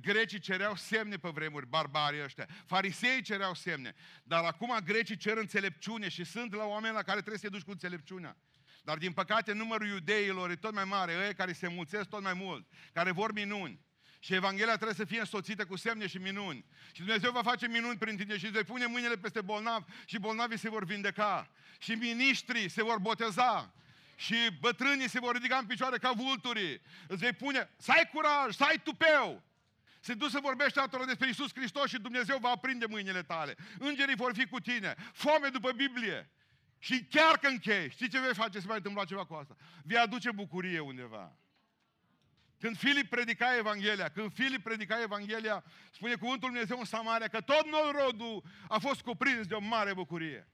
Grecii 0.00 0.38
cereau 0.38 0.76
semne 0.76 1.16
pe 1.16 1.28
vremuri, 1.28 1.66
barbarii 1.66 2.22
ăștia. 2.22 2.48
Farisei 2.66 3.22
cereau 3.22 3.54
semne. 3.54 3.94
Dar 4.22 4.44
acum 4.44 4.78
grecii 4.84 5.16
cer 5.16 5.36
înțelepciune 5.36 6.08
și 6.08 6.24
sunt 6.24 6.54
la 6.54 6.64
oameni 6.64 6.94
la 6.94 7.02
care 7.02 7.18
trebuie 7.18 7.38
să-i 7.38 7.50
duci 7.50 7.62
cu 7.62 7.70
înțelepciunea. 7.70 8.36
Dar 8.84 8.98
din 8.98 9.12
păcate 9.12 9.52
numărul 9.52 9.86
iudeilor 9.86 10.50
e 10.50 10.56
tot 10.56 10.72
mai 10.72 10.84
mare, 10.84 11.12
ei 11.26 11.34
care 11.34 11.52
se 11.52 11.68
mulțesc 11.68 12.08
tot 12.08 12.22
mai 12.22 12.34
mult, 12.34 12.66
care 12.92 13.10
vor 13.10 13.32
minuni. 13.32 13.83
Și 14.24 14.34
Evanghelia 14.34 14.74
trebuie 14.74 14.94
să 14.94 15.04
fie 15.04 15.18
însoțită 15.18 15.64
cu 15.64 15.76
semne 15.76 16.06
și 16.06 16.18
minuni. 16.18 16.64
Și 16.92 17.00
Dumnezeu 17.00 17.30
va 17.30 17.42
face 17.42 17.68
minuni 17.68 17.98
prin 17.98 18.16
tine 18.16 18.36
și 18.38 18.44
îți 18.44 18.52
vei 18.52 18.64
pune 18.64 18.86
mâinile 18.86 19.16
peste 19.16 19.40
bolnavi 19.40 19.84
și 20.04 20.18
bolnavii 20.18 20.58
se 20.58 20.68
vor 20.68 20.84
vindeca. 20.84 21.50
Și 21.78 21.92
miniștrii 21.92 22.68
se 22.68 22.82
vor 22.82 22.98
boteza. 22.98 23.74
Și 24.16 24.34
bătrânii 24.60 25.08
se 25.08 25.20
vor 25.20 25.34
ridica 25.34 25.56
în 25.56 25.66
picioare 25.66 25.98
ca 25.98 26.12
vulturii. 26.12 26.80
Îți 27.06 27.20
vei 27.20 27.32
pune, 27.32 27.70
să 27.76 27.92
ai 27.92 28.10
curaj, 28.12 28.54
să 28.54 28.64
ai 28.64 28.80
tupeu. 28.82 29.42
Se 30.00 30.14
duce 30.14 30.30
să 30.30 30.38
vorbește 30.42 30.80
altora 30.80 31.04
despre 31.04 31.28
Isus 31.28 31.50
Hristos 31.54 31.88
și 31.88 31.98
Dumnezeu 31.98 32.38
va 32.38 32.48
aprinde 32.48 32.86
mâinile 32.86 33.22
tale. 33.22 33.56
Îngerii 33.78 34.16
vor 34.16 34.34
fi 34.34 34.46
cu 34.46 34.60
tine. 34.60 34.94
Foame 35.12 35.48
după 35.48 35.72
Biblie. 35.72 36.30
Și 36.78 37.04
chiar 37.10 37.38
că 37.38 37.46
închei, 37.46 37.90
știi 37.90 38.08
ce 38.08 38.20
vei 38.20 38.34
face 38.34 38.60
să 38.60 38.66
mai 38.66 38.76
întâmpla 38.76 39.04
ceva 39.04 39.24
cu 39.24 39.34
asta? 39.34 39.56
Vei 39.82 39.98
aduce 39.98 40.30
bucurie 40.30 40.80
undeva. 40.80 41.38
Când 42.64 42.76
Filip 42.76 43.10
predica 43.10 43.56
Evanghelia, 43.56 44.08
când 44.08 44.32
Filip 44.32 44.62
predica 44.62 45.02
Evanghelia, 45.02 45.64
spune 45.90 46.14
cuvântul 46.14 46.48
Dumnezeu 46.48 46.78
în 46.78 46.84
Samaria 46.84 47.28
că 47.28 47.40
tot 47.40 47.66
rodul 47.92 48.42
a 48.68 48.78
fost 48.78 49.00
cuprins 49.00 49.46
de 49.46 49.54
o 49.54 49.60
mare 49.60 49.94
bucurie. 49.94 50.48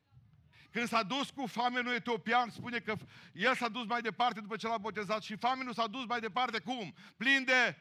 Când 0.71 0.89
s-a 0.89 1.03
dus 1.03 1.31
cu 1.31 1.47
famenul 1.47 1.95
etiopian, 1.95 2.51
spune 2.51 2.79
că 2.79 2.97
el 3.33 3.55
s-a 3.55 3.69
dus 3.69 3.87
mai 3.87 4.01
departe 4.01 4.41
după 4.41 4.57
ce 4.57 4.67
l-a 4.67 4.79
botezat 4.79 5.23
și 5.23 5.37
famenul 5.37 5.73
s-a 5.73 5.87
dus 5.87 6.07
mai 6.07 6.21
departe 6.21 6.59
cum? 6.59 6.95
Plin 7.17 7.45
de... 7.45 7.79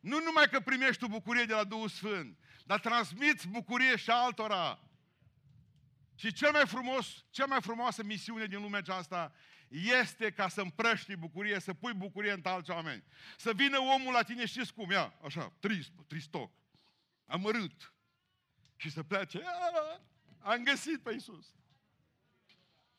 Nu 0.00 0.18
numai 0.24 0.48
că 0.48 0.60
primești 0.60 0.98
tu 0.98 1.06
bucurie 1.06 1.44
de 1.44 1.54
la 1.54 1.64
Duhul 1.64 1.88
Sfânt, 1.88 2.38
dar 2.64 2.80
transmiți 2.80 3.48
bucurie 3.48 3.96
și 3.96 4.10
altora. 4.10 4.80
Și 6.14 6.32
cel 6.32 6.52
mai 6.52 6.66
frumos, 6.66 7.24
cea 7.30 7.46
mai 7.46 7.60
frumoasă 7.60 8.02
misiune 8.02 8.46
din 8.46 8.60
lumea 8.60 8.78
aceasta 8.78 9.32
este 9.68 10.30
ca 10.30 10.48
să 10.48 10.60
împrăști 10.60 11.16
bucurie, 11.16 11.60
să 11.60 11.74
pui 11.74 11.92
bucurie 11.92 12.32
în 12.32 12.40
alți 12.42 12.70
oameni. 12.70 13.04
Să 13.36 13.52
vină 13.52 13.78
omul 13.78 14.12
la 14.12 14.22
tine, 14.22 14.46
știți 14.46 14.74
cum, 14.74 14.90
ia, 14.90 15.14
așa, 15.24 15.52
trist, 15.58 15.92
tristoc, 16.06 16.52
amărât. 17.26 17.92
Și 18.76 18.90
să 18.90 19.02
plece, 19.02 19.42
am 20.38 20.62
găsit 20.64 21.02
pe 21.02 21.12
Iisus. 21.12 21.46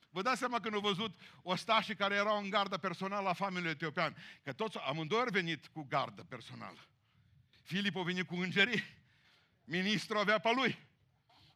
Vă 0.10 0.21
dați 0.21 0.39
seama 0.39 0.60
când 0.60 0.73
au 0.73 0.79
văzut 0.79 1.19
ostașii 1.41 1.95
care 1.95 2.15
erau 2.15 2.38
în 2.38 2.49
gardă 2.49 2.77
personală 2.77 3.21
la 3.21 3.34
familiei 3.34 3.71
etiopian, 3.71 4.15
că 4.43 4.53
toți 4.53 4.77
amândoi 4.77 5.19
au 5.19 5.27
venit 5.29 5.67
cu 5.67 5.86
gardă 5.89 6.23
personală. 6.23 6.88
Filip 7.63 7.95
a 7.95 8.01
venit 8.01 8.27
cu 8.27 8.36
îngerii, 8.36 8.84
ministru 9.63 10.17
avea 10.17 10.39
pe 10.39 10.49
lui. 10.55 10.88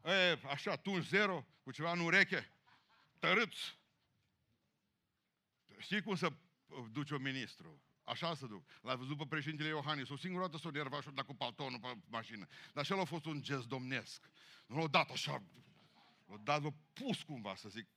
E, 0.05 0.39
așa, 0.49 0.75
tu 0.75 0.99
zero, 0.99 1.45
cu 1.63 1.71
ceva 1.71 1.91
în 1.91 1.99
ureche, 1.99 2.51
tărâți. 3.19 3.75
Știi 5.83 6.01
cum 6.01 6.15
să 6.15 6.33
duce 6.91 7.13
un 7.13 7.21
ministru? 7.21 7.81
Așa 8.03 8.35
să 8.35 8.45
duc. 8.45 8.69
L-a 8.81 8.95
văzut 8.95 9.17
pe 9.17 9.25
președintele 9.25 9.69
Iohannis. 9.69 10.09
O 10.09 10.17
singură 10.17 10.43
dată 10.45 10.57
s-o 10.57 10.69
nerva 10.69 11.01
și 11.01 11.09
cu 11.09 11.35
paltonul 11.35 11.79
pe 11.79 11.97
mașină. 12.07 12.47
Dar 12.73 12.85
și 12.85 12.93
a 12.93 13.03
fost 13.03 13.25
un 13.25 13.41
gest 13.41 13.67
domnesc. 13.67 14.29
Nu 14.67 14.77
l-a 14.77 14.87
dat 14.87 15.09
așa. 15.09 15.43
L-a 16.25 16.37
dat, 16.37 16.63
l-a 16.63 16.73
pus 16.93 17.21
cumva, 17.21 17.55
să 17.55 17.69
zic. 17.69 17.87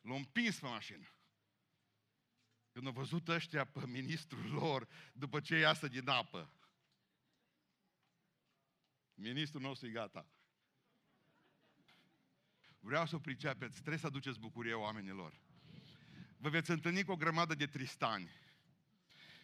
L-a 0.00 0.14
împins 0.14 0.58
pe 0.58 0.66
mașină. 0.66 1.08
Când 2.72 2.86
au 2.86 2.92
văzut 2.92 3.28
ăștia 3.28 3.64
pe 3.64 3.86
ministrul 3.86 4.50
lor, 4.50 4.88
după 5.12 5.40
ce 5.40 5.56
iasă 5.56 5.88
din 5.88 6.08
apă, 6.08 6.52
ministrul 9.14 9.60
nostru 9.60 9.86
e 9.86 9.90
gata. 9.90 10.26
Vreau 12.80 13.06
să 13.06 13.14
o 13.14 13.18
pricepeți, 13.18 13.74
trebuie 13.74 13.98
să 13.98 14.06
aduceți 14.06 14.38
bucurie 14.38 14.74
oamenilor 14.74 15.42
vă 16.36 16.48
veți 16.48 16.70
întâlni 16.70 17.04
cu 17.04 17.12
o 17.12 17.16
grămadă 17.16 17.54
de 17.54 17.66
tristani, 17.66 18.30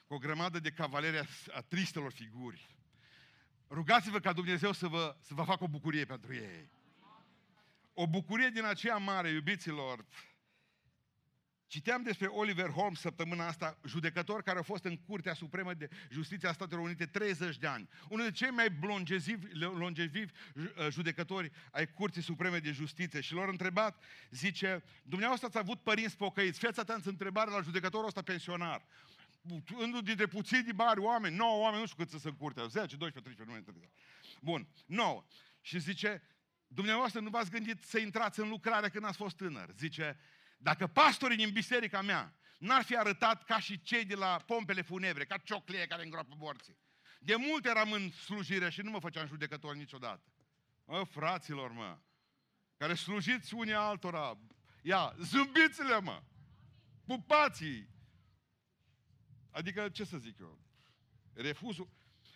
cu 0.06 0.14
o 0.14 0.18
grămadă 0.18 0.58
de 0.58 0.70
cavaleri 0.70 1.18
a, 1.18 1.24
a 1.50 1.60
tristelor 1.60 2.12
figuri. 2.12 2.76
Rugați-vă 3.68 4.18
ca 4.18 4.32
Dumnezeu 4.32 4.72
să 4.72 4.86
vă, 4.86 5.16
să 5.20 5.34
vă 5.34 5.42
facă 5.42 5.64
o 5.64 5.68
bucurie 5.68 6.04
pentru 6.04 6.34
ei. 6.34 6.70
O 7.94 8.06
bucurie 8.06 8.48
din 8.48 8.64
aceea 8.64 8.96
mare, 8.96 9.28
iubiților, 9.28 10.04
Citeam 11.70 12.02
despre 12.02 12.26
Oliver 12.26 12.68
Holmes 12.68 13.00
săptămâna 13.00 13.46
asta, 13.46 13.78
judecător 13.86 14.42
care 14.42 14.58
a 14.58 14.62
fost 14.62 14.84
în 14.84 14.96
Curtea 14.96 15.34
Supremă 15.34 15.74
de 15.74 15.88
Justiție 16.10 16.48
a 16.48 16.52
Statelor 16.52 16.84
Unite 16.84 17.06
30 17.06 17.56
de 17.56 17.66
ani. 17.66 17.88
Unul 18.08 18.24
dintre 18.24 18.44
cei 18.44 18.54
mai 18.54 18.78
longevivi, 18.80 19.58
longevivi 19.58 20.32
uh, 20.54 20.64
judecători 20.90 21.50
ai 21.70 21.92
Curții 21.92 22.22
Supreme 22.22 22.58
de 22.58 22.70
Justiție. 22.70 23.20
Și 23.20 23.34
l-au 23.34 23.48
întrebat, 23.48 24.02
zice, 24.30 24.82
dumneavoastră 25.02 25.48
ați 25.48 25.58
avut 25.58 25.80
părinți 25.80 26.16
pocăiți, 26.16 26.58
fiați 26.58 26.80
atenți 26.80 27.08
întrebare 27.08 27.50
la 27.50 27.60
judecătorul 27.60 28.06
ăsta 28.06 28.22
pensionar. 28.22 28.84
Unul 29.76 30.02
dintre 30.02 30.26
puțini 30.26 30.72
mari 30.72 31.00
oameni, 31.00 31.36
9 31.36 31.62
oameni, 31.62 31.80
nu 31.80 31.86
știu 31.86 32.02
cât 32.02 32.10
să 32.10 32.18
sunt 32.18 32.32
în 32.32 32.38
curtea, 32.38 32.66
10, 32.66 32.96
12, 32.96 33.20
13, 33.20 33.44
nu 33.44 33.74
mai 33.76 33.90
Bun, 34.40 34.68
9. 34.86 35.24
Și 35.60 35.78
zice, 35.78 36.22
Dumneavoastră 36.72 37.20
nu 37.20 37.30
v-ați 37.30 37.50
gândit 37.50 37.84
să 37.84 37.98
intrați 37.98 38.40
în 38.40 38.48
lucrare 38.48 38.88
când 38.88 39.04
ați 39.04 39.16
fost 39.16 39.36
tânăr. 39.36 39.70
Zice, 39.76 40.18
dacă 40.62 40.86
pastorii 40.86 41.36
din 41.36 41.50
biserica 41.50 42.02
mea 42.02 42.34
n-ar 42.58 42.82
fi 42.82 42.96
arătat 42.96 43.44
ca 43.44 43.58
și 43.58 43.82
cei 43.82 44.04
de 44.04 44.14
la 44.14 44.42
pompele 44.46 44.82
funebre, 44.82 45.24
ca 45.24 45.36
cioclie 45.36 45.86
care 45.86 46.02
îngroapă 46.02 46.34
morții. 46.38 46.78
De 47.20 47.36
mult 47.36 47.66
eram 47.66 47.92
în 47.92 48.10
slujire 48.10 48.70
și 48.70 48.80
nu 48.80 48.90
mă 48.90 49.00
făceam 49.00 49.26
judecător 49.26 49.74
niciodată. 49.74 50.32
Mă, 50.84 51.04
fraților, 51.04 51.70
mă, 51.72 51.98
care 52.76 52.94
slujiți 52.94 53.54
unii 53.54 53.74
altora, 53.74 54.38
ia, 54.82 55.14
zâmbiți-le, 55.18 56.00
mă, 56.00 56.22
pupați 57.06 57.88
Adică, 59.50 59.88
ce 59.88 60.04
să 60.04 60.18
zic 60.18 60.38
eu, 60.38 60.58
refuzul, 61.32 61.88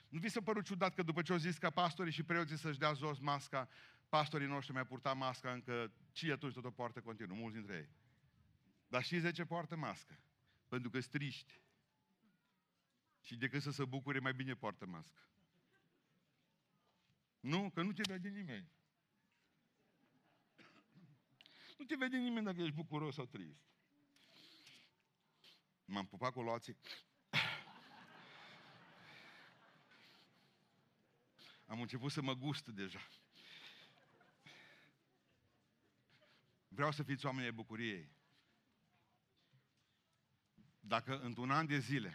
nu 0.09 0.19
vi 0.19 0.29
se 0.29 0.41
părut 0.41 0.65
ciudat 0.65 0.95
că 0.95 1.03
după 1.03 1.23
ce 1.23 1.33
au 1.33 1.39
zis 1.39 1.57
ca 1.57 1.71
pastorii 1.71 2.13
și 2.13 2.23
preoții 2.23 2.59
să-și 2.59 2.79
dea 2.79 2.93
jos 2.93 3.19
masca, 3.19 3.69
pastorii 4.09 4.47
noștri 4.47 4.75
mai 4.75 4.87
purta 4.87 5.13
masca 5.13 5.53
încă 5.53 5.93
și 6.13 6.31
atunci 6.31 6.55
tot 6.55 6.65
o 6.65 6.71
poartă 6.71 7.01
continuu, 7.01 7.37
mulți 7.37 7.57
dintre 7.57 7.75
ei. 7.75 7.89
Dar 8.95 9.03
știți 9.03 9.23
de 9.23 9.33
ce 9.33 9.45
poartă 9.45 9.77
mască? 9.77 10.19
Pentru 10.69 10.91
că 10.91 11.01
striști. 11.01 11.61
Și 13.21 13.37
decât 13.37 13.63
să 13.63 13.71
se 13.71 13.85
bucure, 13.85 14.19
mai 14.19 14.35
bine 14.35 14.55
poartă 14.55 14.87
mască. 14.87 15.23
Nu? 17.41 17.71
Că 17.71 17.83
nu 17.83 17.93
te 17.93 18.03
vede 18.07 18.29
nimeni. 18.29 18.69
Nu 21.79 21.85
te 21.85 21.97
vede 21.97 22.17
nimeni 22.17 22.45
dacă 22.45 22.61
ești 22.61 22.75
bucuros 22.75 23.15
sau 23.15 23.27
trist. 23.27 23.61
M-am 25.85 26.07
pupat 26.07 26.33
cu 26.33 26.43
loații. 26.43 26.77
Am 31.67 31.81
început 31.81 32.13
să 32.13 32.23
mă 32.23 32.35
gust 32.35 32.67
deja. 32.67 33.09
Vreau 36.69 36.91
să 36.91 37.03
fiți 37.03 37.27
oameni 37.27 37.47
ai 37.47 37.53
bucuriei. 37.53 38.23
Dacă 40.87 41.21
într-un 41.21 41.51
an 41.51 41.67
de 41.67 41.79
zile 41.79 42.15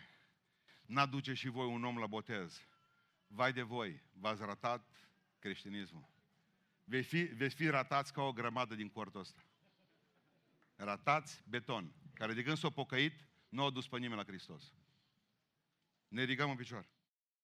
n-aduce 0.86 1.34
și 1.34 1.47
voi 1.47 1.67
un 1.67 1.84
om 1.84 1.97
la 1.97 2.08
botez, 2.08 2.62
vai 3.27 3.53
de 3.53 3.62
voi, 3.62 4.01
v-ați 4.12 4.41
ratat 4.41 4.88
creștinismul. 5.39 6.10
Veți 6.84 7.08
fi, 7.08 7.21
veți 7.21 7.55
fi 7.55 7.69
ratați 7.69 8.13
ca 8.13 8.21
o 8.21 8.34
grămadă 8.34 8.75
din 8.75 8.89
cortul 8.89 9.19
ăsta. 9.19 9.43
Ratați 10.75 11.43
beton, 11.47 11.93
care 12.13 12.34
de 12.34 12.43
când 12.43 12.58
s-a 12.58 12.69
pocăit, 12.69 13.25
nu 13.49 13.63
a 13.63 13.69
dus 13.69 13.88
pe 13.88 13.97
nimeni 13.97 14.19
la 14.19 14.25
Hristos. 14.25 14.73
Ne 16.08 16.21
ridicăm 16.23 16.49
în 16.49 16.55
picioare. 16.55 16.89